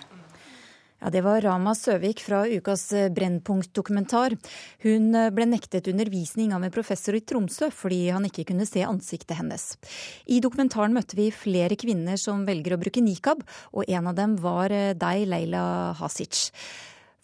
[1.01, 4.35] Ja, Det var Rama Søvik fra ukas eh, Brennpunkt-dokumentar.
[4.83, 8.83] Hun eh, ble nektet undervisning av en professor i Tromsø fordi han ikke kunne se
[8.85, 9.63] ansiktet hennes.
[10.29, 13.41] I dokumentaren møtte vi flere kvinner som velger å bruke nikab,
[13.73, 15.63] og en av dem var eh, deg, Leila
[15.97, 16.51] Hasic.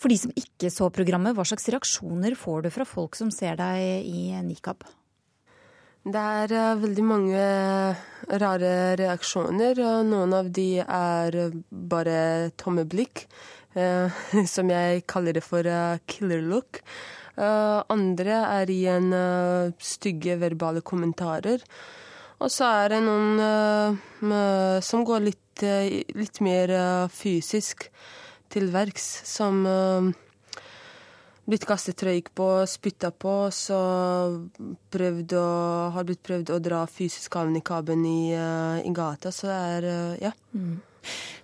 [0.02, 3.60] For de som ikke så programmet, hva slags reaksjoner får du fra folk som ser
[3.62, 4.82] deg i nikab?
[6.08, 7.46] Det er veldig mange
[8.42, 9.82] rare reaksjoner.
[10.08, 11.38] Noen av de er
[11.70, 12.18] bare
[12.58, 13.26] tomme blikk.
[13.76, 14.12] Eh,
[14.56, 16.82] som jeg kaller det for uh, killer look.
[17.38, 19.12] Uh, andre er igjen
[19.78, 21.62] stygge verbale kommentarer.
[22.38, 23.40] Og så er det noen
[24.86, 25.64] som går litt,
[26.14, 26.70] litt mer
[27.10, 27.88] fysisk
[28.54, 29.66] til verks, som
[31.50, 33.80] blitt kastet røyk på, spytta på, så
[34.94, 35.48] prøvd å,
[35.98, 39.34] har blitt prøvd å dra fysisk av nikaben i, i gata.
[39.34, 39.90] Så det er
[40.28, 40.34] ja.
[40.54, 40.78] Mm.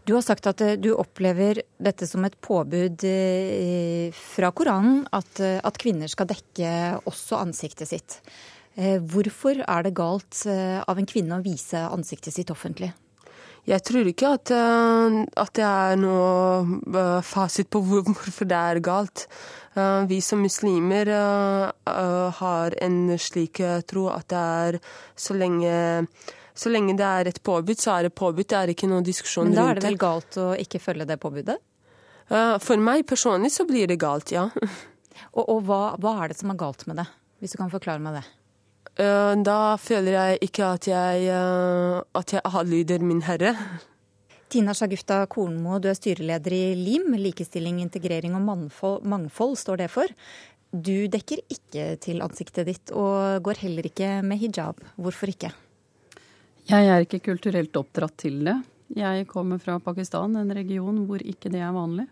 [0.04, 5.40] Du har sagt at eh, du opplever dette som et påbud eh, fra Koranen, at,
[5.40, 6.74] eh, at kvinner skal dekke
[7.08, 8.20] også ansiktet sitt.
[8.74, 12.88] Hvorfor er det galt av en kvinne å vise ansiktet sitt offentlig?
[13.70, 19.28] Jeg tror ikke at, at det er noe fasit på hvorfor det er galt.
[20.10, 21.12] Vi som muslimer
[22.40, 24.80] har en slik tro at det er
[25.14, 25.78] så lenge
[26.56, 28.46] så lenge det er et påbud, så er det påbud.
[28.50, 29.62] Det er ikke noen diskusjon rundt det.
[29.62, 31.58] Men da er det vel galt å ikke følge det påbudet?
[32.64, 34.50] For meg personlig så blir det galt, ja.
[35.38, 37.06] Og, og hva, hva, er det som er galt med det,
[37.42, 38.24] hvis du kan forklare meg det?
[39.46, 41.28] Da føler jeg ikke at jeg,
[42.18, 43.54] at jeg adlyder min herre.
[44.54, 49.90] Tina Shagufta Kornmo, du er styreleder i LIM, likestilling, integrering og mangfold, mangfold står det
[49.94, 50.14] for.
[50.74, 54.82] Du dekker ikke til ansiktet ditt, og går heller ikke med hijab.
[54.98, 55.54] Hvorfor ikke?
[56.70, 58.56] Jeg er ikke kulturelt oppdratt til det.
[58.96, 62.06] Jeg kommer fra Pakistan, en region hvor ikke det er vanlig.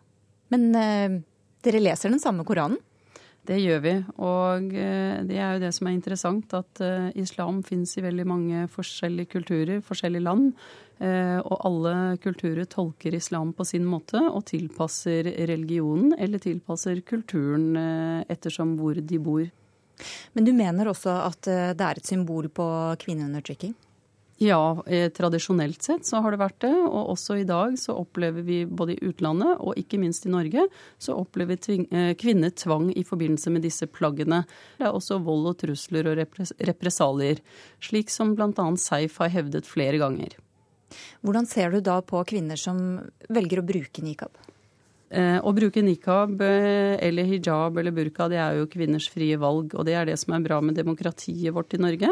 [0.52, 1.20] Men eh,
[1.64, 2.80] dere leser den samme Koranen?
[3.48, 3.94] Det gjør vi.
[4.22, 8.26] Og eh, det er jo det som er interessant, at eh, islam finnes i veldig
[8.30, 10.52] mange forskjellige kulturer, forskjellige land.
[11.02, 17.72] Eh, og alle kulturer tolker islam på sin måte og tilpasser religionen eller tilpasser kulturen
[17.80, 19.48] eh, ettersom hvor de bor.
[20.34, 22.68] Men du mener også at eh, det er et symbol på
[23.02, 23.74] kvinneundertrykking?
[24.42, 26.74] Ja, eh, tradisjonelt sett så har det vært det.
[26.74, 30.64] Og også i dag så opplever vi både i utlandet og ikke minst i Norge,
[30.98, 34.48] så opplever tving, eh, kvinner tvang i forbindelse med disse plaggene.
[34.80, 37.38] Det er også vold og trusler og repres represalier.
[37.80, 38.66] Slik som bl.a.
[38.82, 40.34] Seif har hevdet flere ganger.
[41.22, 43.00] Hvordan ser du da på kvinner som
[43.30, 44.34] velger å bruke nikab?
[45.12, 49.74] Eh, å bruke nikab eh, eller hijab eller burka, det er jo kvinners frie valg.
[49.76, 52.12] Og det er det som er bra med demokratiet vårt i Norge.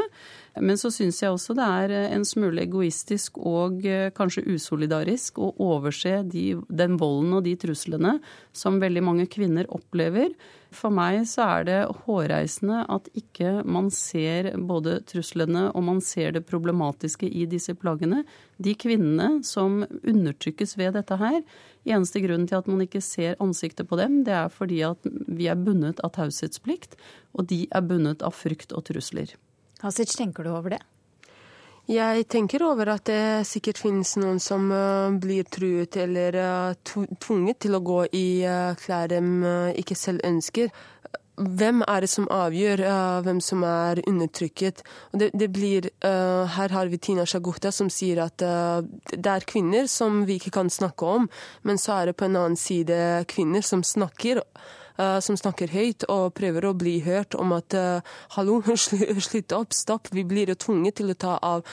[0.59, 5.53] Men så syns jeg også det er eh, en smule egoistisk og kanskje usolidarisk å
[5.69, 8.17] overse de, den volden og de truslene
[8.51, 10.35] som veldig mange kvinner opplever.
[10.69, 16.35] For meg så er det hårreisende at ikke man ser både truslene og man ser
[16.35, 18.21] det problematiske i disse plaggene.
[18.61, 21.41] De kvinnene som undertrykkes ved dette her,
[21.87, 25.47] Eneste grunnen til at man ikke ser ansiktet på dem, det er fordi at vi
[25.49, 26.97] er bundet av taushetsplikt,
[27.33, 29.31] og de er bundet av frykt og trusler.
[29.79, 30.81] Hasic, tenker du over det?
[31.89, 37.63] Jeg tenker over at det sikkert finnes noen som uh, blir truet eller uh, tvunget
[37.65, 39.21] til å gå i uh, klær de
[39.81, 40.69] ikke selv ønsker
[41.39, 42.81] hvem er det som avgjør
[43.23, 44.81] hvem som er undertrykket?
[45.15, 50.25] Det, det, blir, her har vi Tina Shagutta som sier at det er kvinner som
[50.27, 51.29] vi ikke kan snakke om,
[51.63, 54.43] men så er det på en annen side kvinner som snakker.
[54.99, 57.71] Som snakker høyt og prøver å bli hørt om at
[58.35, 58.57] hallo,
[59.29, 61.63] slutt opp, stopp, vi blir tvunget til å ta av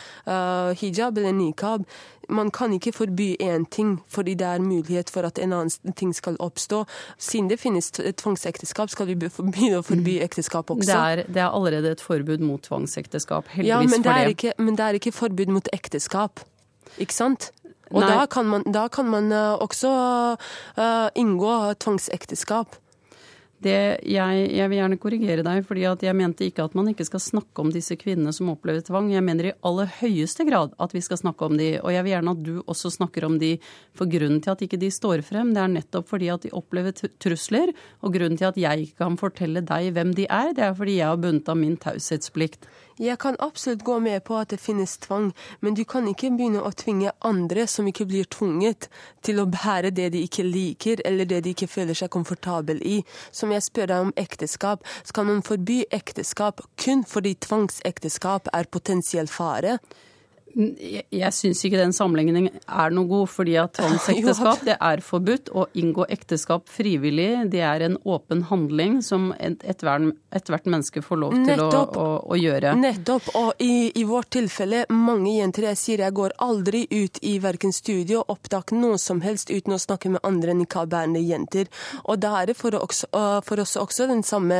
[0.78, 1.82] hijab eller nikab
[2.28, 6.14] man kan ikke forby én ting fordi det er mulighet for at en annen ting
[6.14, 6.84] skal oppstå.
[7.18, 10.24] Siden det finnes tvangsekteskap, skal vi begynne å forby mm.
[10.26, 10.86] ekteskap også.
[10.86, 13.50] Det er, det er allerede et forbud mot tvangsekteskap.
[13.54, 14.34] Heldigvis ja, men for det.
[14.36, 16.42] Ikke, men det er ikke forbud mot ekteskap.
[16.98, 17.50] Ikke sant?
[17.92, 19.30] Og da kan, man, da kan man,
[19.62, 19.90] også
[20.34, 22.74] uh, inngå tvangsekteskap.
[23.56, 23.72] Det,
[24.04, 27.62] jeg, jeg, vil gjerne korrigere deg, fordi jeg mente ikke at man ikke skal snakke
[27.62, 29.08] om disse kvinnene som opplever tvang.
[29.14, 32.12] Jeg mener i aller høyeste grad at vi skal snakke om de, og jeg vil
[32.12, 33.54] gjerne at du også snakker om de.
[33.96, 36.92] For grunnen til at ikke de står frem, det er nettopp fordi at de opplever
[37.22, 37.72] trusler.
[38.04, 40.98] Og grunnen til at jeg ikke kan fortelle deg hvem de er, det er fordi
[41.00, 42.68] jeg har bundet av min taushetsplikt.
[42.96, 46.62] Jeg kan absolutt gå med på at det finnes tvang, men du kan ikke begynne
[46.64, 48.88] å tvinge andre som ikke blir tvunget,
[49.20, 53.02] til å bære det de ikke liker, eller det de ikke føler seg komfortabel i.
[53.36, 59.28] Som jeg spør deg om ekteskap, skal man forby ekteskap kun fordi tvangsekteskap er potensiell
[59.28, 59.76] fare?
[60.56, 65.52] Jeg, jeg syns ikke den sammenligningen er noe god, fordi at tvangsekteskap det er forbudt.
[65.52, 71.34] Å inngå ekteskap frivillig, det er en åpen handling som ethvert et menneske får lov
[71.46, 72.72] til å, å, å, gjøre.
[72.80, 73.28] Nettopp.
[73.38, 77.74] Og i, i, vårt tilfelle, mange jenter jeg sier jeg går aldri ut i verken
[77.76, 81.68] studio, opptak, noe som helst uten å snakke med andre nikab-bærende jenter.
[82.06, 83.10] Og da er det for, også,
[83.44, 84.58] for oss også den samme,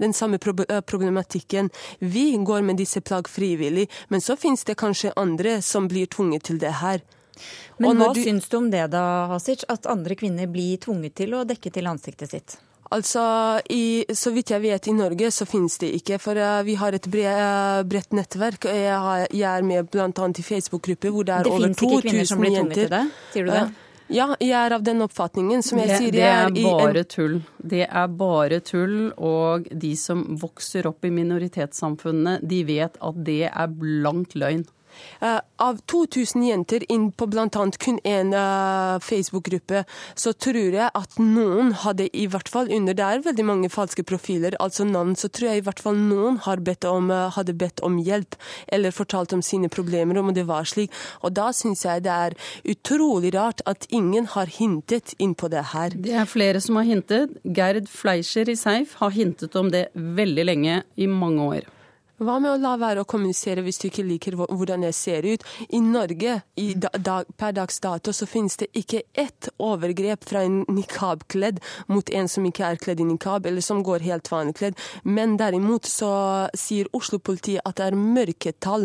[0.00, 1.70] den samme problematikken.
[2.00, 6.10] Vi går med disse plagg frivillig, men så finnes det kanskje kanskje andre som blir
[6.10, 7.00] tvunget til det her.
[7.80, 8.22] Men hva du...
[8.22, 11.88] syns du om det da, Hasic, at andre kvinner blir tvunget til å dekke til
[11.88, 12.58] ansiktet sitt?
[12.90, 13.22] Altså,
[13.70, 16.18] i, Så vidt jeg vet, i Norge så finnes det ikke.
[16.18, 18.66] For uh, vi har et eh, bredt nettverk.
[18.66, 20.10] Jeg, har, jeg er med bl.a.
[20.10, 21.78] i Facebook-grupper hvor det er det over 2000 jenter.
[21.78, 23.04] Det finnes ikke kvinner som blir tvunget til det?
[23.30, 23.62] Sier du det?
[23.62, 25.62] Uh, ja, jeg er av den oppfatningen.
[25.62, 27.38] Som jeg det, sier Det er, er bare tull.
[27.62, 28.98] Det er bare tull.
[29.14, 34.66] Og de som vokser opp i minoritetssamfunnene, de vet at det er blankt løgn.
[35.20, 37.48] Uh, av 2000 jenter inn på bl.a.
[37.50, 39.84] kun én uh, Facebook-gruppe,
[40.14, 44.04] så tror jeg at noen hadde i hvert fall under Det er veldig mange falske
[44.06, 47.82] profiler, altså navn, så tror jeg i hvert fall noen bedt om, uh, hadde bedt
[47.86, 48.36] om hjelp
[48.72, 50.92] eller fortalt om sine problemer, om det var slik.
[51.22, 55.66] Og da syns jeg det er utrolig rart at ingen har hintet inn på det
[55.74, 55.94] her.
[55.94, 57.36] Det er flere som har hintet.
[57.44, 61.68] Gerd Fleischer i Seif har hintet om det veldig lenge, i mange år.
[62.20, 65.44] Hva med å la være å kommunisere hvis du ikke liker hvordan jeg ser ut?
[65.72, 70.58] I Norge i dag, per dags dato så finnes det ikke ett overgrep fra en
[70.68, 74.76] nikab-kledd mot en som ikke er kledd i nikab, eller som går helt vanlig kledd.
[75.08, 76.12] Men derimot så
[76.52, 78.84] sier Oslo-politiet at det er mørketall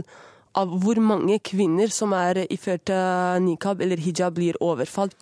[0.55, 5.19] av hvor mange kvinner som er iført eh, nikab eller hijab, blir overfalt.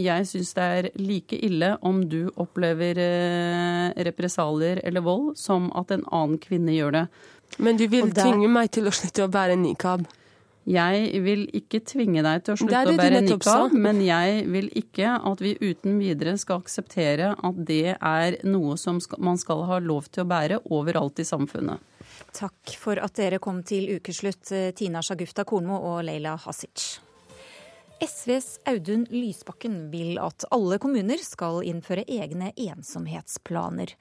[0.00, 5.92] Jeg syns det er like ille om du opplever eh, represalier eller vold, som at
[5.92, 7.06] en annen kvinne gjør det.
[7.58, 8.24] Men du vil der...
[8.24, 10.06] tvinge meg til å slutte å bære nikab?
[10.62, 15.16] Jeg vil ikke tvinge deg til å slutte å bære nikab, men jeg vil ikke
[15.18, 20.06] at vi uten videre skal akseptere at det er noe som man skal ha lov
[20.14, 21.82] til å bære overalt i samfunnet.
[22.32, 27.02] Takk for at dere kom til ukeslutt, eh, Tina Shagufta Kornmo og Leila Hasic.
[28.02, 33.92] SVs Audun Lysbakken vil at alle kommuner skal innføre egne ensomhetsplaner.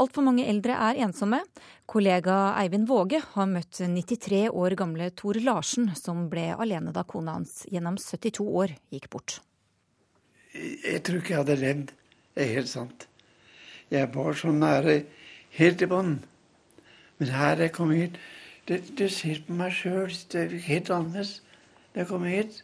[0.00, 1.42] Altfor mange eldre er ensomme.
[1.84, 7.36] Kollega Eivind Våge har møtt 93 år gamle Tor Larsen, som ble alene da kona
[7.36, 9.36] hans gjennom 72 år gikk bort.
[10.56, 11.94] Jeg tror ikke jeg hadde levd.
[12.32, 13.08] Det er helt sant.
[13.92, 14.98] Jeg var så nære
[15.60, 16.20] helt i bånn.
[17.20, 18.16] Men her jeg kom hit
[18.64, 20.08] det ser på meg sjøl.
[20.08, 21.40] Helt annerledes.
[21.92, 22.62] Jeg kom hit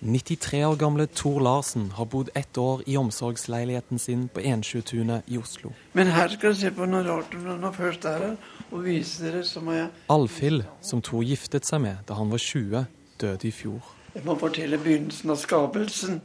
[0.00, 5.38] 93 år gamle Tor Larsen har bodd ett år i omsorgsleiligheten sin på Ensjøtunet i
[5.40, 5.72] Oslo.
[5.96, 8.34] Men her skal du se på noe rart når jeg først er her,
[8.70, 12.42] og vise dere så må jeg Alfhild, som Tor giftet seg med da han var
[12.44, 12.84] 20,
[13.22, 13.92] døde i fjor.
[14.12, 16.20] Jeg må fortelle begynnelsen av skapelsen.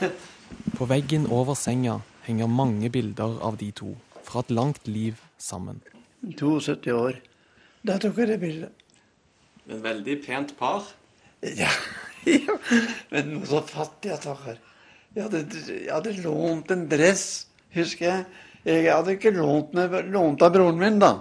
[0.78, 5.82] på veggen over senga henger mange bilder av de to, fra et langt liv sammen.
[6.22, 7.18] 72 år.
[7.82, 8.86] Da tok jeg det bildet.
[9.70, 10.86] En veldig pent par.
[11.42, 11.70] Ja.
[13.12, 14.58] men så fattig, stakkar.
[15.16, 17.26] Jeg, jeg hadde lånt en dress,
[17.74, 18.24] husker jeg.
[18.68, 19.72] Jeg hadde ikke lånt,
[20.12, 21.14] lånt av broren min, da.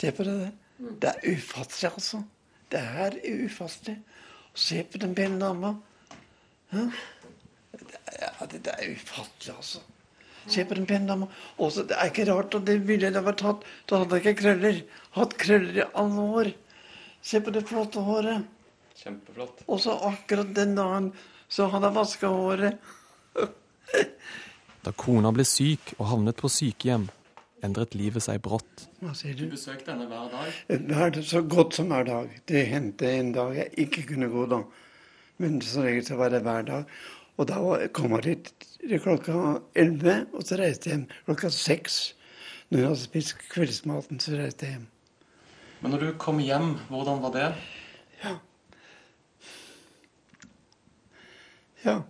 [0.00, 0.52] Se på det der.
[1.00, 2.20] Det er ufattelig, altså.
[2.70, 3.96] Det er ufattelig.
[4.54, 5.74] Se på den pene dama.
[6.74, 9.82] Ja, det, det er ufattelig, altså.
[10.46, 11.28] Se på den pene dama.
[11.58, 13.64] Også, det er ikke rart at det ville det vært tatt.
[13.90, 14.82] Da hadde jeg ikke krøller.
[15.16, 16.50] Hatt krøller i alle år.
[17.24, 18.44] Se på det flotte håret.
[18.98, 19.64] Kjempeflott.
[19.66, 21.10] Og så akkurat den dagen
[21.50, 22.78] så hadde jeg vaska håret.
[24.84, 27.08] da kona ble syk og havnet på sykehjem,
[27.64, 28.86] endret livet seg brått.
[29.02, 29.46] Hva sier du?
[29.48, 30.78] Du besøkte henne hver dag?
[30.90, 32.32] Hver, så godt som hver dag.
[32.48, 34.62] Det hendte en dag jeg ikke kunne gå, da.
[35.42, 36.96] Men som regel så var det hver dag.
[37.34, 37.58] Og da
[37.96, 42.02] kom jeg dit klokka elleve, og så reiste jeg hjem klokka seks.
[42.70, 44.90] Når jeg hadde spist kveldsmaten, så reiste jeg hjem.
[45.82, 47.48] Men når du kom hjem, hvordan var det?
[48.22, 48.36] Ja,
[51.84, 52.00] Ja.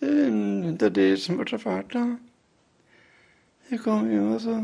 [0.00, 2.04] Det er det som er så fælt, da.
[3.70, 4.58] Jeg kom jo og så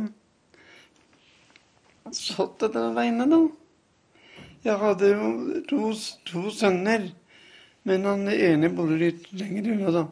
[2.16, 3.40] satt jeg der aleine, da.
[4.64, 5.30] Jeg hadde jo
[5.70, 5.92] to,
[6.26, 7.08] to, sønner.
[7.88, 10.04] Men han ene bodde litt lenger unna, da.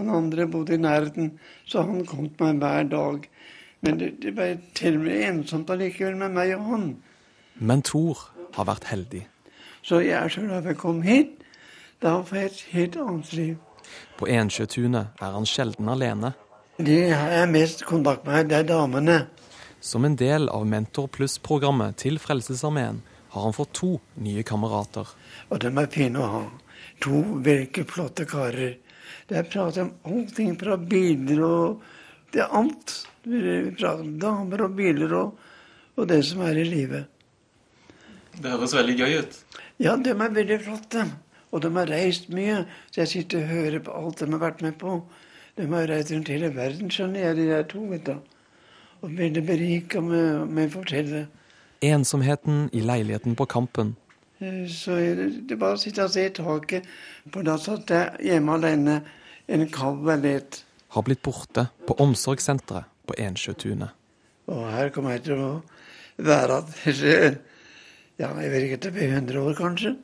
[0.00, 1.30] Han andre bodde i nærheten,
[1.64, 3.28] så han kom til meg hver dag.
[3.84, 4.50] Men det, det ble
[4.98, 6.88] med ensomt allikevel med meg og han.
[7.54, 9.22] Men Thor har vært heldig.
[9.84, 11.43] Så jeg er så glad jeg kom hit.
[12.02, 13.54] Da får jeg et helt annet liv.
[14.18, 16.32] På Ensjøtunet er han sjelden alene.
[16.78, 19.24] De har jeg mest kontakt med, det er damene.
[19.84, 23.02] Som en del av Mentor Pluss-programmet til Frelsesarmeen
[23.34, 23.90] har han fått to
[24.24, 25.08] nye kamerater.
[25.50, 26.44] Og de er fine å ha.
[27.04, 28.78] To veldig flotte karer.
[29.28, 31.82] Der prater om allting fra biler og
[32.34, 32.92] Det er alt.
[33.22, 33.40] Vi
[33.78, 35.36] prater om damer og biler og,
[35.94, 37.06] og det som er i livet.
[38.34, 39.36] Det høres veldig gøy ut.
[39.78, 41.04] Ja, de er veldig flotte.
[41.54, 44.62] Og de har reist mye, så jeg sitter og hører på alt de har vært
[44.64, 44.98] med på.
[45.54, 47.84] De har reist rundt hele verden, skjønner jeg, de der to.
[47.92, 48.16] vet du.
[49.06, 51.26] Og veldig berika med, med å fortelle.
[51.84, 53.92] Ensomheten i leiligheten på Kampen.
[54.40, 56.88] Eh, så det, det bare å sitte og se i taket.
[57.30, 58.96] For da satt jeg hjemme alene
[59.46, 60.64] en kald leilighet.
[60.96, 63.94] Har blitt borte på omsorgssenteret på Ensjøtunet.
[64.50, 65.52] Og her kommer jeg til å
[66.24, 66.58] være
[68.20, 69.94] ja, jeg vet ikke, til 100 år kanskje.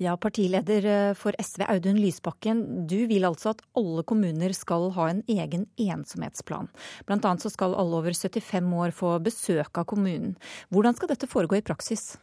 [0.00, 5.10] Ja, partileder eh, for SV Audun Lysbakken, du vil altså at alle kommuner skal ha
[5.12, 6.70] en egen ensomhetsplan.
[7.04, 10.38] Blant annet så skal alle over 75 år få besøk av kommunen.
[10.72, 12.14] Hvordan skal dette foregå i praksis?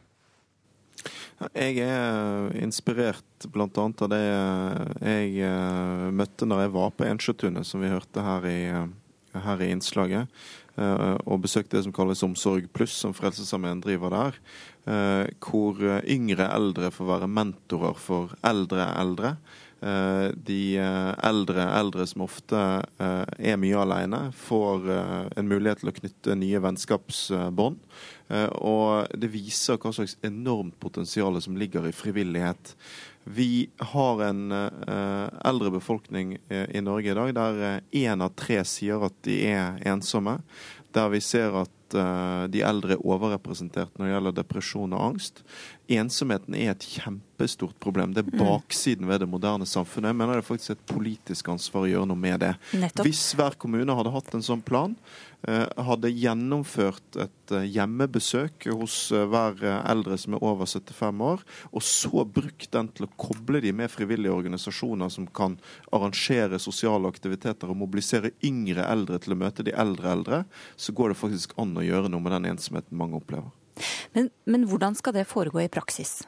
[1.54, 3.68] Jeg er inspirert bl.a.
[3.70, 5.52] av det jeg
[6.18, 8.62] møtte når jeg var på Ensjøtunet, som vi hørte her i,
[9.38, 10.26] her i innslaget.
[10.78, 14.42] Eh, og besøkte det som kalles Omsorg pluss, som Frelsesarmeen driver der.
[14.88, 19.34] Eh, hvor yngre eldre får være mentorer for eldre eldre.
[19.78, 22.62] Eh, de eldre eldre som ofte
[22.98, 24.88] er mye alene, får
[25.38, 27.78] en mulighet til å knytte nye vennskapsbånd.
[28.60, 32.74] Og det viser hva slags enormt potensial som ligger i frivillighet.
[33.28, 37.58] Vi har en uh, eldre befolkning uh, i Norge i dag der
[37.90, 40.38] én uh, av tre sier at de er ensomme.
[40.96, 45.38] Der vi ser at de eldre er overrepresentert når det gjelder depresjon og angst.
[45.88, 48.12] Ensomheten er et kjempestort problem.
[48.12, 48.42] Det er mm.
[48.42, 50.10] baksiden ved det moderne samfunnet.
[50.12, 52.50] Jeg mener det er faktisk et politisk ansvar å gjøre noe med det.
[52.76, 53.08] Nettopp.
[53.08, 58.96] Hvis hver kommune hadde hatt en sånn plan, Eh, hadde gjennomført et eh, hjemmebesøk hos
[59.14, 63.62] eh, hver eldre som er over 75 år, og så brukt den til å koble
[63.62, 65.54] de med frivillige organisasjoner som kan
[65.94, 70.42] arrangere sosiale aktiviteter og mobilisere yngre eldre til å møte de eldre eldre,
[70.76, 73.54] så går det faktisk an å gjøre noe med den ensomheten mange opplever.
[74.16, 76.18] Men, men hvordan skal det foregå i praksis?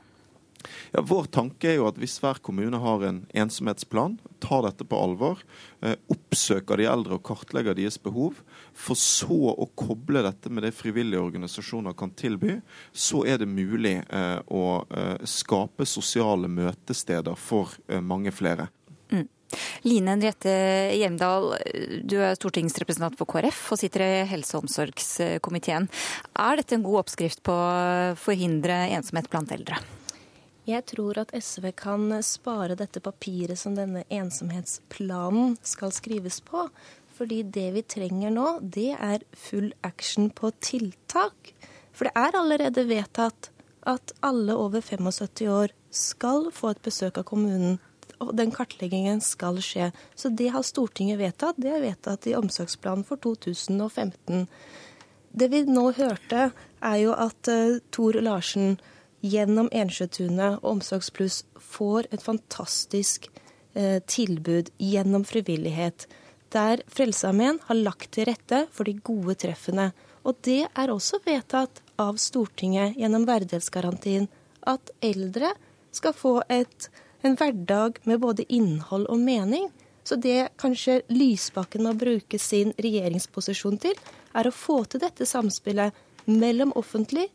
[0.92, 4.98] Ja, Vår tanke er jo at hvis hver kommune har en ensomhetsplan, tar dette på
[4.98, 5.42] alvor,
[5.82, 8.40] eh, oppsøker de eldre og kartlegger deres behov,
[8.76, 12.61] for så å koble dette med det frivillige organisasjoner kan tilby,
[12.92, 18.68] så er det mulig eh, å eh, skape sosiale møtesteder for mange flere.
[19.11, 19.26] Mm.
[19.82, 20.52] Line Henriette
[20.94, 21.54] Hjemdal,
[22.06, 25.88] du er stortingsrepresentant for KrF og sitter i helse- og omsorgskomiteen.
[26.38, 29.80] Er dette en god oppskrift på å forhindre ensomhet blant eldre?
[30.68, 36.66] Jeg tror at SV kan spare dette papiret som denne ensomhetsplanen skal skrives på.
[37.16, 41.52] Fordi det vi trenger nå, det er full action på tiltak.
[41.92, 43.50] For det er allerede vedtatt
[43.88, 47.78] at alle over 75 år skal få et besøk av kommunen.
[48.20, 49.90] Og den kartleggingen skal skje.
[50.16, 51.61] Så det har Stortinget vedtatt.
[51.61, 54.46] Det er vedtatt i omsorgsplanen for 2015.
[55.32, 56.50] Det vi nå hørte,
[56.80, 58.78] er jo at uh, Tor Larsen
[59.21, 63.29] gjennom Ensjøtunet og Omsorgspluss får et fantastisk
[63.75, 66.07] eh, tilbud gjennom frivillighet.
[66.51, 69.91] Der Frelsesarmeen har lagt til rette for de gode treffene.
[70.27, 74.27] Og det er også vedtatt av Stortinget gjennom verdighetsgarantien
[74.68, 75.53] at eldre
[75.95, 76.89] skal få et,
[77.23, 79.68] en hverdag med både innhold og mening.
[80.05, 83.97] Så det kanskje Lysbakken må bruke sin regjeringsposisjon til,
[84.35, 85.95] er å få til dette samspillet
[86.31, 87.29] mellom offentlig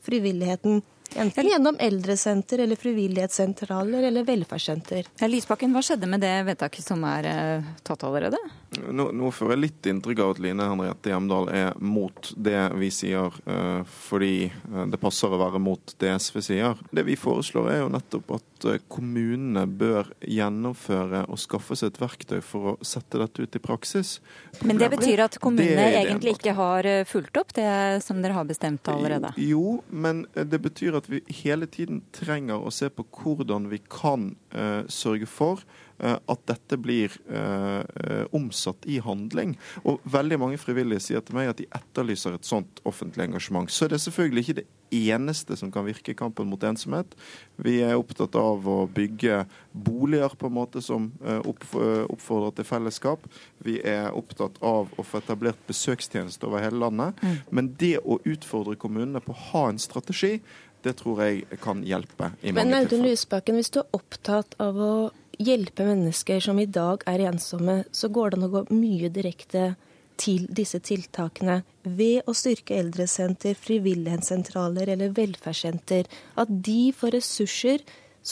[0.00, 0.82] frivilligheten.
[1.14, 5.06] Enten gjennom eldresenter eller frivillighetssentraler eller velferdssenter.
[5.18, 8.40] Ja, Lysbakken, hva skjedde med det vedtaket som er eh, tatt allerede?
[8.76, 12.90] Nå, nå får jeg litt inntrykk av at Line Henriette Hjemdal er mot det vi
[12.92, 16.82] sier, eh, fordi eh, det passer å være mot det SV sier.
[16.90, 22.38] Det vi foreslår er jo nettopp at kommunene bør gjennomføre og skaffe seg et verktøy
[22.44, 24.16] for å sette dette ut i praksis.
[24.64, 27.68] Men det betyr at kommunene egentlig ikke har fulgt opp det
[28.04, 29.34] som dere har bestemt allerede?
[29.40, 34.30] Jo, men det betyr at vi hele tiden trenger å se på hvordan vi kan
[34.56, 35.62] uh, sørge for
[36.00, 37.82] uh, at dette blir uh,
[38.36, 39.56] omsatt i handling.
[39.84, 43.70] Og veldig mange frivillige sier til meg at de etterlyser et sånt offentlig engasjement.
[43.70, 47.16] Så det er selvfølgelig ikke det eneste som kan virke i kampen mot ensomhet.
[47.58, 49.42] Vi er opptatt av å bygge
[49.74, 51.08] boliger på en måte som
[51.42, 53.24] oppfordrer til fellesskap.
[53.66, 57.18] Vi er opptatt av å få etablert besøkstjenester over hele landet.
[57.18, 57.36] Mm.
[57.50, 60.36] Men det å utfordre kommunene på å ha en strategi,
[60.86, 62.30] det tror jeg kan hjelpe.
[62.40, 64.94] i mange Men Audun Lysbakken, hvis du er opptatt av å
[65.42, 69.74] hjelpe mennesker som i dag er ensomme, så går det an å gå mye direkte
[70.16, 76.08] til disse tiltakene ved å styrke eldresenter, frivillighetssentraler eller velferdssenter.
[76.40, 77.84] At de får ressurser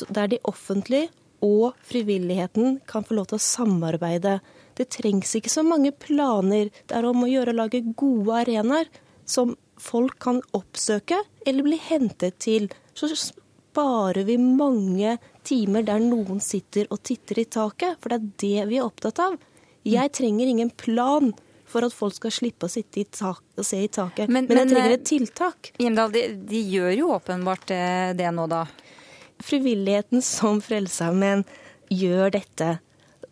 [0.09, 1.11] der de offentlige
[1.45, 4.39] og frivilligheten kan få lov til å samarbeide.
[4.79, 6.73] Det trengs ikke så mange planer.
[6.89, 8.89] Det er om å gjøre å lage gode arenaer
[9.29, 12.69] som folk kan oppsøke eller bli hentet til.
[12.95, 15.17] Så sparer vi mange
[15.47, 19.21] timer der noen sitter og titter i taket, for det er det vi er opptatt
[19.25, 19.37] av.
[19.85, 21.35] Jeg trenger ingen plan
[21.69, 24.63] for at folk skal slippe å sitte i tak og se i taket, men, men
[24.63, 25.73] jeg trenger et tiltak.
[25.83, 27.85] Hjemdal, de, de, gjør jo åpenbart det,
[28.21, 28.65] det nå, da.
[29.45, 31.43] Frivilligheten som Frelsesarmeen
[31.93, 32.71] gjør dette.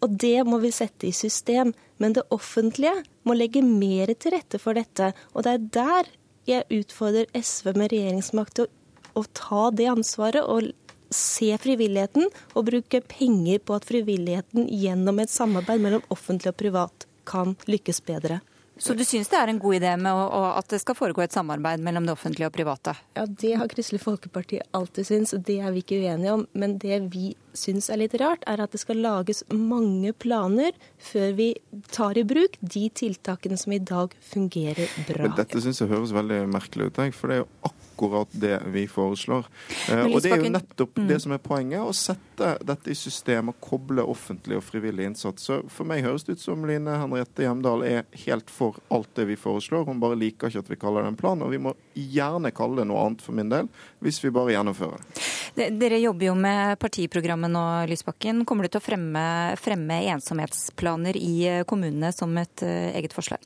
[0.03, 1.71] Og det må vi sette i system.
[2.03, 5.13] Men det offentlige må legge mer til rette for dette.
[5.33, 6.11] Og det er der
[6.49, 8.73] jeg utfordrer SV med regjeringsmakt til å,
[9.21, 10.73] å ta det ansvaret og
[11.13, 17.07] se frivilligheten og bruke penger på at frivilligheten gjennom et samarbeid mellom offentlig og privat
[17.29, 18.41] kan lykkes bedre.
[18.83, 21.23] Så du syns det er en god idé med å, å, at det skal foregå
[21.23, 22.97] et samarbeid mellom det offentlige og private?
[23.15, 26.47] Ja, det har Kristelig Folkeparti alltid syntes, og det er vi ikke uenige om.
[26.59, 30.73] Men det vi syns er litt rart, er at det skal lages mange planer
[31.03, 31.51] før vi
[31.93, 35.23] tar i bruk de tiltakene som i dag fungerer bra.
[35.29, 38.87] Men dette syns jeg høres veldig merkelig ut, for det er jo akkurat det vi
[38.91, 39.47] foreslår.
[39.93, 41.09] Eh, og det er jo nettopp Mm.
[41.09, 45.43] det som er poenget, å sette dette i system og koble offentlig og frivillig innsats.
[45.47, 49.27] Så for meg høres det ut som Line Henriette Hjemdal er helt for alt det
[49.29, 49.85] vi foreslår.
[49.87, 52.77] Hun bare liker ikke at vi kaller det en plan, og vi må gjerne kalle
[52.83, 53.69] det noe annet for min del,
[54.03, 55.79] hvis vi bare gjennomfører det.
[55.79, 58.45] Dere jobber jo med partiprogrammet nå, Lysbakken.
[58.49, 59.25] Kommer du til å fremme,
[59.61, 63.43] fremme ensomhetsplaner i eh, kommunene som et eh, eget forslag?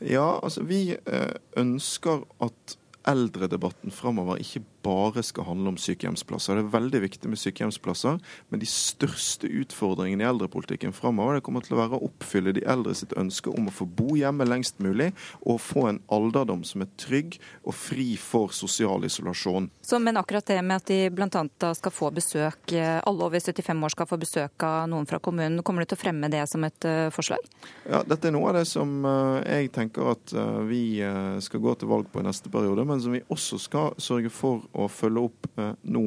[0.00, 2.78] Ja, altså vi eh, ønsker at
[3.08, 6.58] eldredebatten framover ikke bare skal handle om sykehjemsplasser.
[6.58, 8.18] Det er veldig viktig med sykehjemsplasser,
[8.48, 12.64] men de største utfordringene i eldrepolitikken framover det kommer til å være å oppfylle de
[12.68, 15.10] eldre sitt ønske om å få bo hjemme lengst mulig
[15.44, 19.68] og få en alderdom som er trygg og fri for sosial isolasjon.
[19.84, 21.74] Så, men akkurat det med at de bl.a.
[21.74, 25.62] skal få besøk, eh, alle over 75 år skal få besøk av noen fra kommunen,
[25.66, 27.44] kommer du til å fremme det som et eh, forslag?
[27.88, 30.34] Ja, Dette er noe av det som eh, jeg tenker at
[30.68, 31.00] vi
[31.42, 34.66] skal gå til valg på i neste periode, men som vi også skal sørge for
[34.78, 36.04] å følge opp eh, nå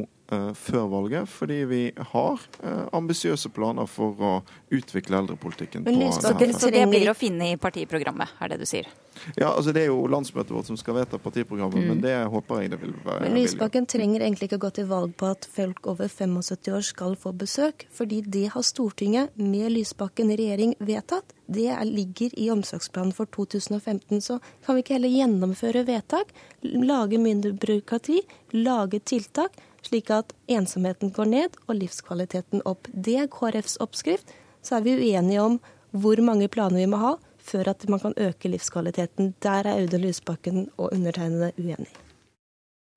[0.55, 1.81] før valget, fordi vi
[2.13, 4.31] har eh, ambisiøse planer for å
[4.71, 5.83] utvikle eldrepolitikken.
[5.83, 8.87] Men på Lysbakken, så det blir å finne i partiprogrammet, er det du sier?
[9.35, 11.87] Ja, altså Det er jo landsmøtet vårt som skal vedta partiprogrammet, Mm.
[11.89, 13.21] men det håper jeg det vil være.
[13.27, 13.35] Men.
[13.35, 17.33] Lysbakken trenger egentlig ikke gå til valg på at folk over 75 år skal få
[17.37, 21.33] besøk, fordi det har Stortinget med Lysbakken i regjering vedtatt.
[21.51, 24.21] Det er- ligger i omsorgsplanen for 2015.
[24.21, 26.27] Så kan vi ikke heller gjennomføre vedtak,
[26.63, 28.21] lage mindre byråkrati,
[28.53, 29.51] lage tiltak,
[29.81, 32.87] slik at ensomheten går ned og livskvaliteten opp.
[32.93, 34.33] Det er KrFs oppskrift.
[34.61, 35.59] Så er vi uenige om
[35.91, 39.33] hvor mange planer vi må ha før at man kan øke livskvaliteten.
[39.43, 41.89] Der er Audun Lysbakken og undertegnede uenig.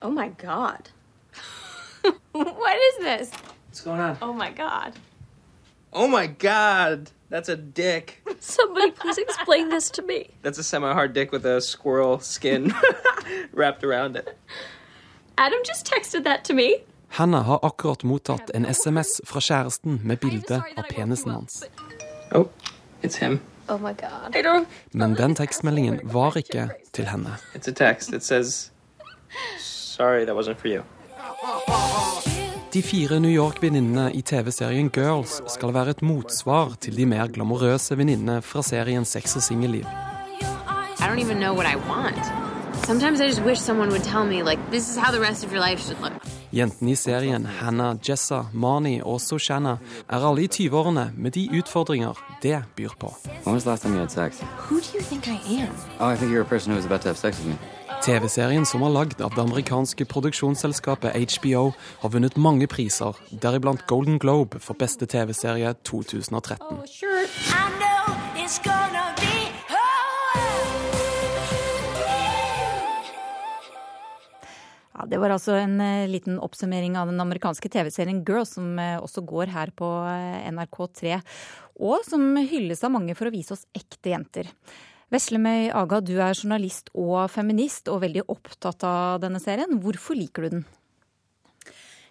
[0.00, 0.90] Oh my god.
[2.34, 3.30] what is this?
[3.68, 4.16] What's going on?
[4.20, 4.92] Oh my god.
[5.92, 7.10] Oh my god!
[7.30, 8.22] That's a dick.
[8.40, 10.30] Somebody please explain this to me.
[10.42, 12.74] That's a semi hard dick with a squirrel skin
[13.52, 14.36] wrapped around it.
[15.36, 16.76] Adam just texted that to me.
[17.08, 21.64] Hannah har akkurat mottatt en SMS fra kjæresten med bilde av penisen hans.
[22.32, 22.46] Oh,
[23.02, 23.40] it's him.
[23.68, 24.66] Oh my god.
[24.90, 27.38] Men den tekstmeldingen var ikke til henne.
[27.54, 28.12] It's a text.
[28.12, 28.70] It says,
[29.58, 30.82] Sorry, that wasn't for you.
[32.74, 37.98] De fire New York-venninnene i TV-serien Girls skal være et motsvar til de mer glamorøse
[37.98, 39.86] venninnene fra serien Sex og singelliv.
[42.86, 45.50] Sometimes I just wish someone would tell me, like, this is how the rest of
[45.50, 46.12] your life should look.
[46.52, 49.78] Jentene i serien, Hannah, Jessa, Marnie og Soshanna,
[50.08, 52.12] er alle i 20-årene med de utfordringer
[52.42, 53.14] det byr på.
[53.44, 54.42] When was the last time you had sex?
[54.68, 55.72] Who do you think I am?
[55.98, 57.56] Oh, I think you're a person who was about to have sex with me.
[58.02, 61.72] TV-serien som er lagd av det amerikanske produksjonsselskapet HBO,
[62.02, 66.84] har vunnet mange priser, deriblant Golden Globe for beste TV-serie 2013.
[66.84, 67.24] Sure.
[75.04, 78.96] Ja, Det var altså en eh, liten oppsummering av den amerikanske TV-serien Girls, som eh,
[78.96, 81.18] også går her på eh, NRK3,
[81.84, 84.48] og som hylles av mange for å vise oss ekte jenter.
[85.12, 89.76] Veslemøy Aga, du er journalist og feminist, og veldig opptatt av denne serien.
[89.82, 90.64] Hvorfor liker du den?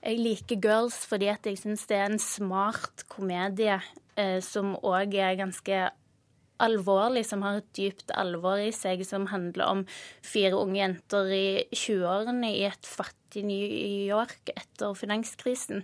[0.03, 3.79] Jeg liker Girls fordi jeg syns det er en smart komedie
[4.13, 5.81] eh, som òg er ganske
[6.61, 9.81] alvorlig, som har et dypt alvor i seg, som handler om
[10.25, 13.73] fire unge jenter i 20-årene i et fattig New
[14.07, 15.83] York etter finanskrisen,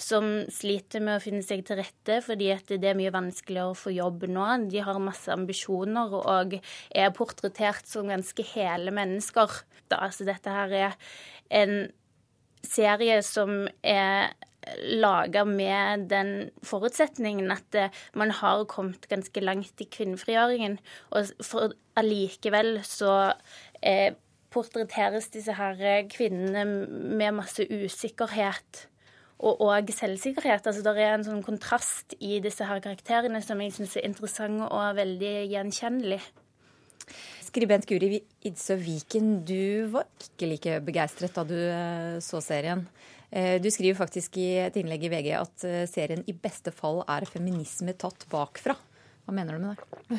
[0.00, 3.92] som sliter med å finne seg til rette fordi det er mye vanskeligere å få
[3.96, 4.48] jobb nå.
[4.72, 9.60] De har masse ambisjoner og er portrettert som ganske hele mennesker.
[9.90, 10.98] Da, altså dette her er
[11.54, 11.78] en
[12.66, 14.32] serie som er
[14.82, 20.78] laga med den forutsetningen at eh, man har kommet ganske langt i kvinnefrigjøringen.
[21.14, 23.32] Og for allikevel så
[23.82, 24.16] eh,
[24.54, 28.86] portretteres disse her kvinnene med masse usikkerhet.
[29.36, 30.64] Og, og selvsikkerhet.
[30.64, 34.64] Altså, det er en sånn kontrast i disse her karakterene som jeg syns er interessant
[34.64, 36.22] og veldig gjenkjennelig.
[37.44, 38.16] Skribent Guri
[38.48, 42.86] Idsø Viken, du var ikke like begeistret da du eh, så serien.
[43.30, 47.02] Eh, Du skriver faktisk i et innlegg i VG at eh, serien i beste fall
[47.08, 48.76] er feminisme tatt bakfra.
[49.26, 50.18] Hva mener du med det?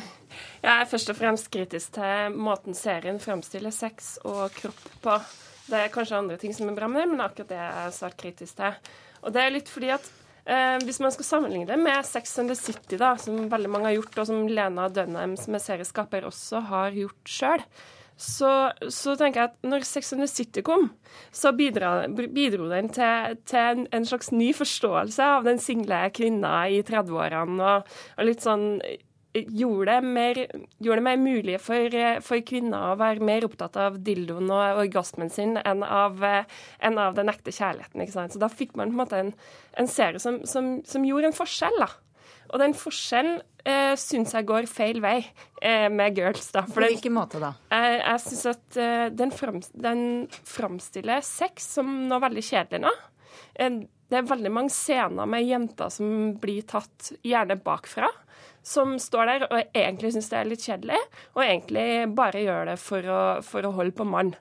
[0.66, 5.18] Jeg er først og fremst kritisk til måten serien fremstiller sex og kropp på.
[5.68, 7.95] Det er kanskje andre ting som er bra med det, men akkurat det er jeg
[8.01, 8.76] svært kritisk til.
[9.24, 10.10] Og det er litt fordi at
[10.43, 13.89] eh, hvis man skal sammenligne det med Sex and the City, da, som veldig mange
[13.89, 17.64] har gjort, og som Lena Dunham, som er serieskaper, også har gjort sjøl,
[18.18, 18.51] så,
[18.89, 20.89] så tenker jeg at når Sex and the City kom,
[21.32, 26.63] så bidra, bidro den til, til en, en, slags ny forståelse av den single kvinna
[26.74, 28.80] i 30-årene, og, og, litt sånn
[29.38, 30.39] gjorde det mer,
[30.82, 35.30] gjorde det mer mulig for, for, kvinner å være mer opptatt av dildoen og orgasmen
[35.30, 38.01] sin enn av, enn av den ekte kjærligheten.
[38.01, 38.34] ikke sant?
[38.34, 39.32] Så da fikk man på en måte en,
[39.78, 41.78] en serie som, som, som, gjorde en forskjell.
[41.84, 41.91] da.
[42.49, 45.18] Og den forskjellen eh, syns jeg går feil vei
[45.61, 46.49] eh, med girls.
[46.55, 46.63] da.
[46.68, 47.53] For På hvilken måte da?
[47.74, 50.01] Jeg, jeg syns at eh, den, fram, den,
[50.47, 52.95] framstiller sex som noe veldig kjedelig nå.
[53.59, 58.07] Eh, det er veldig mange scener med jenter som blir tatt gjerne bakfra
[58.68, 60.99] som står der og egentlig syns det er litt kjedelig,
[61.38, 61.88] og egentlig
[62.18, 64.34] bare gjør det for å, for å holde på mann.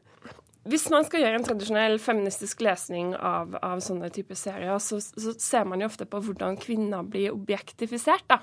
[0.67, 5.35] Hvis man skal gjøre en tradisjonell feministisk lesning av, av sånne typer serier, så, så,
[5.39, 8.25] ser man jo ofte på hvordan kvinner blir objektifisert.
[8.31, 8.41] Da.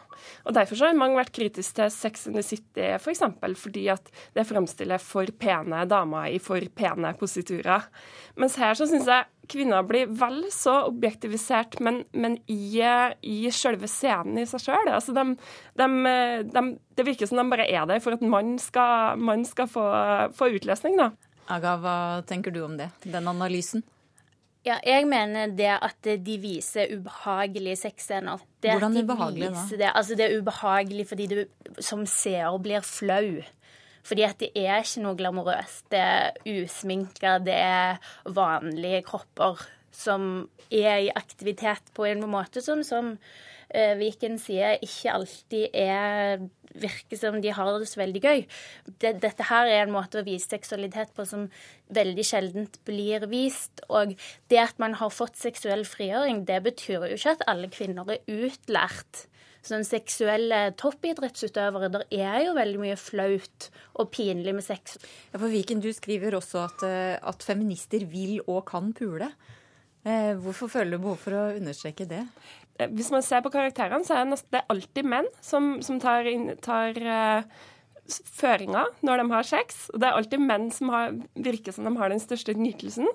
[0.47, 3.03] Og Derfor har mange vært kritiske til Sex and the City, f.eks.
[3.03, 4.07] For eksempel, fordi at
[4.37, 7.89] det fremstiller for pene damer i for pene positurer.
[8.39, 12.79] Mens her så syns jeg kvinner blir vel så objektivisert, men, men i,
[13.27, 14.93] i selve scenen i seg sjøl.
[14.93, 15.27] Altså de,
[15.81, 15.89] de,
[16.47, 16.65] de,
[16.95, 19.85] det virker som de bare er der for at mann skal, man skal få,
[20.37, 21.11] få utløsning, da.
[21.51, 23.83] Aga, hva tenker du om det, den analysen?
[24.63, 28.39] Ja, jeg mener det at de viser ubehagelige sexscener.
[28.63, 29.63] Hvordan ubehagelig da?
[29.67, 31.37] Det, altså det er ubehagelig fordi du
[31.83, 33.41] som seer blir flau.
[34.07, 35.89] Fordi at det er ikke noe glamorøst.
[35.91, 42.81] Det er usminka, det er vanlige kropper som er i aktivitet på en måte som,
[42.87, 48.45] som uh, Viken sier, ikke alltid er virker som de har det så veldig gøy.
[49.03, 51.47] Dette her er en måte å vise seksualitet på som
[51.93, 53.83] veldig sjeldent blir vist.
[53.89, 54.15] Og
[54.51, 58.23] det at man har fått seksuell frigjøring, det betyr jo ikke at alle kvinner er
[58.27, 59.27] utlært.
[59.63, 64.97] Sånn seksuelle toppidrettsutøvere, der er jo veldig mye flaut og pinlig med sex.
[65.31, 69.31] Ja, for Viken, du skriver også at, eh, at feminister vil og kan pule.
[70.03, 72.25] Eh, hvorfor føler du behov for å understreke det?
[72.79, 76.27] Eh, hvis man ser på karakterene, så er det, alltid menn som, som tar,
[76.65, 77.63] tar uh,
[78.35, 79.85] føringa når de har sex.
[79.93, 83.07] Og det er alltid menn som har, virker som de har den største nytelsen.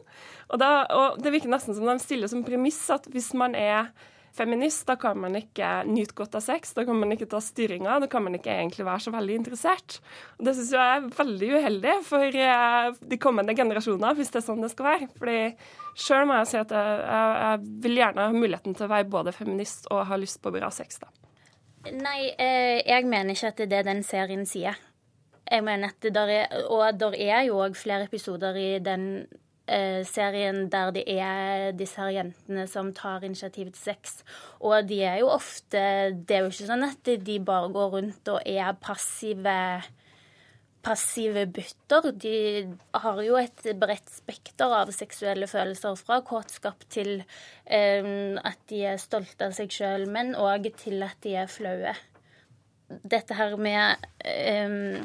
[0.48, 3.92] Og, da, og det virker nesten som de stiller som premiss at hvis man er
[4.36, 7.98] feminist, da kan man ikke nyte godt av sex, da kan man ikke ta styringa,
[8.02, 9.98] da kan man ikke egentlig være så veldig interessert.
[10.38, 14.46] Og Det syns jeg er veldig uheldig for eh, de kommende generasjoner, hvis det er
[14.48, 15.08] sånn det skal være.
[15.18, 15.38] Fordi
[15.98, 19.34] sjøl må jeg si at jeg, jeg, vil gjerne ha muligheten til å være både
[19.36, 21.12] feminist og ha lyst på bra sex, da.
[21.88, 24.78] Nei, eh, jeg mener ikke at det er det den serien sier.
[25.48, 29.28] Jeg mener at der er, Og der er jo òg flere episoder i den
[30.08, 34.22] serien der det er disse her jentene som tar initiativ til sex.
[34.60, 35.78] Og de er jo ofte
[36.16, 39.58] Det er jo ikke sånn at de bare går rundt og er passive
[40.88, 42.12] passive bytter.
[42.12, 42.36] De
[43.02, 47.18] har jo et bredt spekter av seksuelle følelser, fra kåtskap til
[47.64, 51.96] eh, at de er stolte av seg sjøl, men òg til at de er flaue.
[52.88, 55.02] Dette her med eh,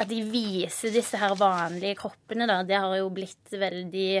[0.00, 4.12] at de viser disse her vanlige kroppene, da, det har jo blitt veldig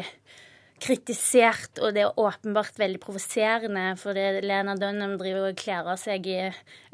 [0.82, 6.26] kritisert, og det er åpenbart veldig provoserende, for Lena Dunham driver og kler av seg
[6.26, 6.38] i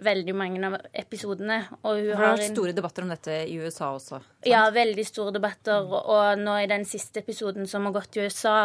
[0.05, 1.63] veldig mange av episodene.
[1.81, 4.19] Og hun har vært store debatter om dette i USA også?
[4.19, 4.49] Sant?
[4.49, 5.89] Ja, veldig store debatter.
[5.89, 8.59] Og nå i den siste episoden som har gått i USA,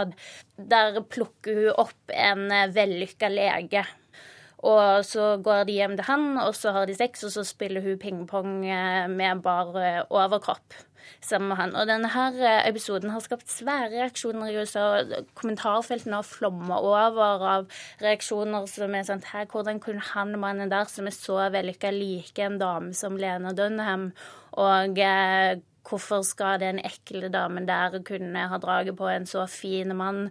[0.57, 3.85] der plukker hun opp en vellykka lege
[4.63, 7.83] og så går de hjem til han, og så har de sex, og så spiller
[7.83, 10.77] hun pingpong eh, med bare overkropp
[11.23, 11.73] sammen med han.
[11.75, 14.85] Og denne her eh, episoden har skapt svære reaksjoner i USA.
[15.39, 17.67] Kommentarfeltene har flomma over av
[18.03, 22.47] reaksjoner som er sånn her, Hvordan kunne han mannen der, som er så vellykka, like
[22.47, 24.11] en dame som Lena Dunham?
[24.55, 29.95] Og eh, hvorfor skal den ekle damen der kunne ha draget på en så fin
[29.97, 30.29] mann?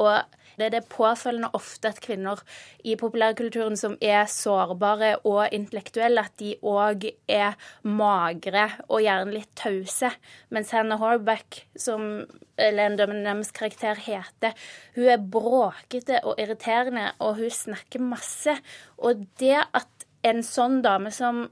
[0.00, 0.22] Og
[0.58, 2.40] det er det påfølgende ofte at kvinner
[2.86, 9.50] i populærkulturen som er sårbare og intellektuelle, at de òg er magre og gjerne litt
[9.58, 10.12] tause.
[10.54, 12.24] Mens Hannah Horback, som
[12.58, 14.54] Len Dømmenems karakter heter,
[14.94, 18.54] hun er bråkete og irriterende, og hun snakker masse.
[18.98, 21.48] Og det at en sånn dame som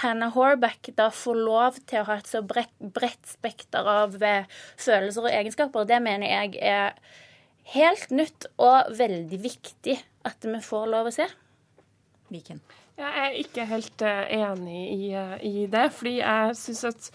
[0.00, 4.48] Hannah Horback da får lov til å ha et så bredt spekter av eh,
[4.80, 6.96] følelser og egenskaper, det mener jeg er
[7.74, 9.98] helt nytt og veldig viktig
[10.28, 11.28] at vi får lov å se.
[12.32, 12.62] Viken.
[13.00, 17.08] Jeg er ikke helt uh, enig i, uh, i, det, fordi jeg syns at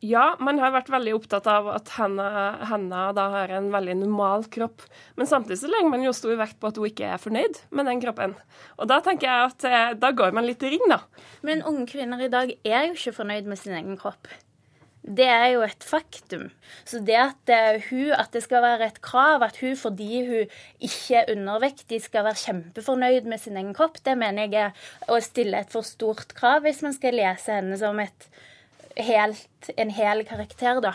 [0.00, 4.86] Ja, man har vært veldig opptatt av at henne da har en veldig normal kropp.
[5.20, 7.84] Men samtidig så legger man jo stor vekt på at hun ikke er fornøyd med
[7.90, 8.32] den kroppen.
[8.80, 11.02] Og da tenker jeg at eh, da går man litt i ring, da.
[11.44, 14.32] Men unge kvinner i dag er jo ikke fornøyd med sin egen kropp.
[15.00, 16.50] Det er jo et faktum.
[16.84, 20.50] Så det at, eh, hun, at det skal være et krav at hun fordi hun
[20.78, 24.72] ikke er undervektig, skal være kjempefornøyd med sin egen kropp, det mener jeg er
[25.08, 27.98] å stille et for stort krav hvis man skal lese henne som
[29.00, 30.94] helt, en hel karakter, da.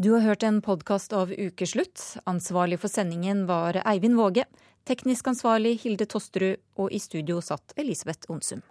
[0.00, 2.00] Du har hørt en podkast av Ukeslutt.
[2.24, 4.46] Ansvarlig for sendingen var Eivind Våge.
[4.88, 8.62] Teknisk ansvarlig Hilde Tosterud, og i studio satt Elisabeth Onsum.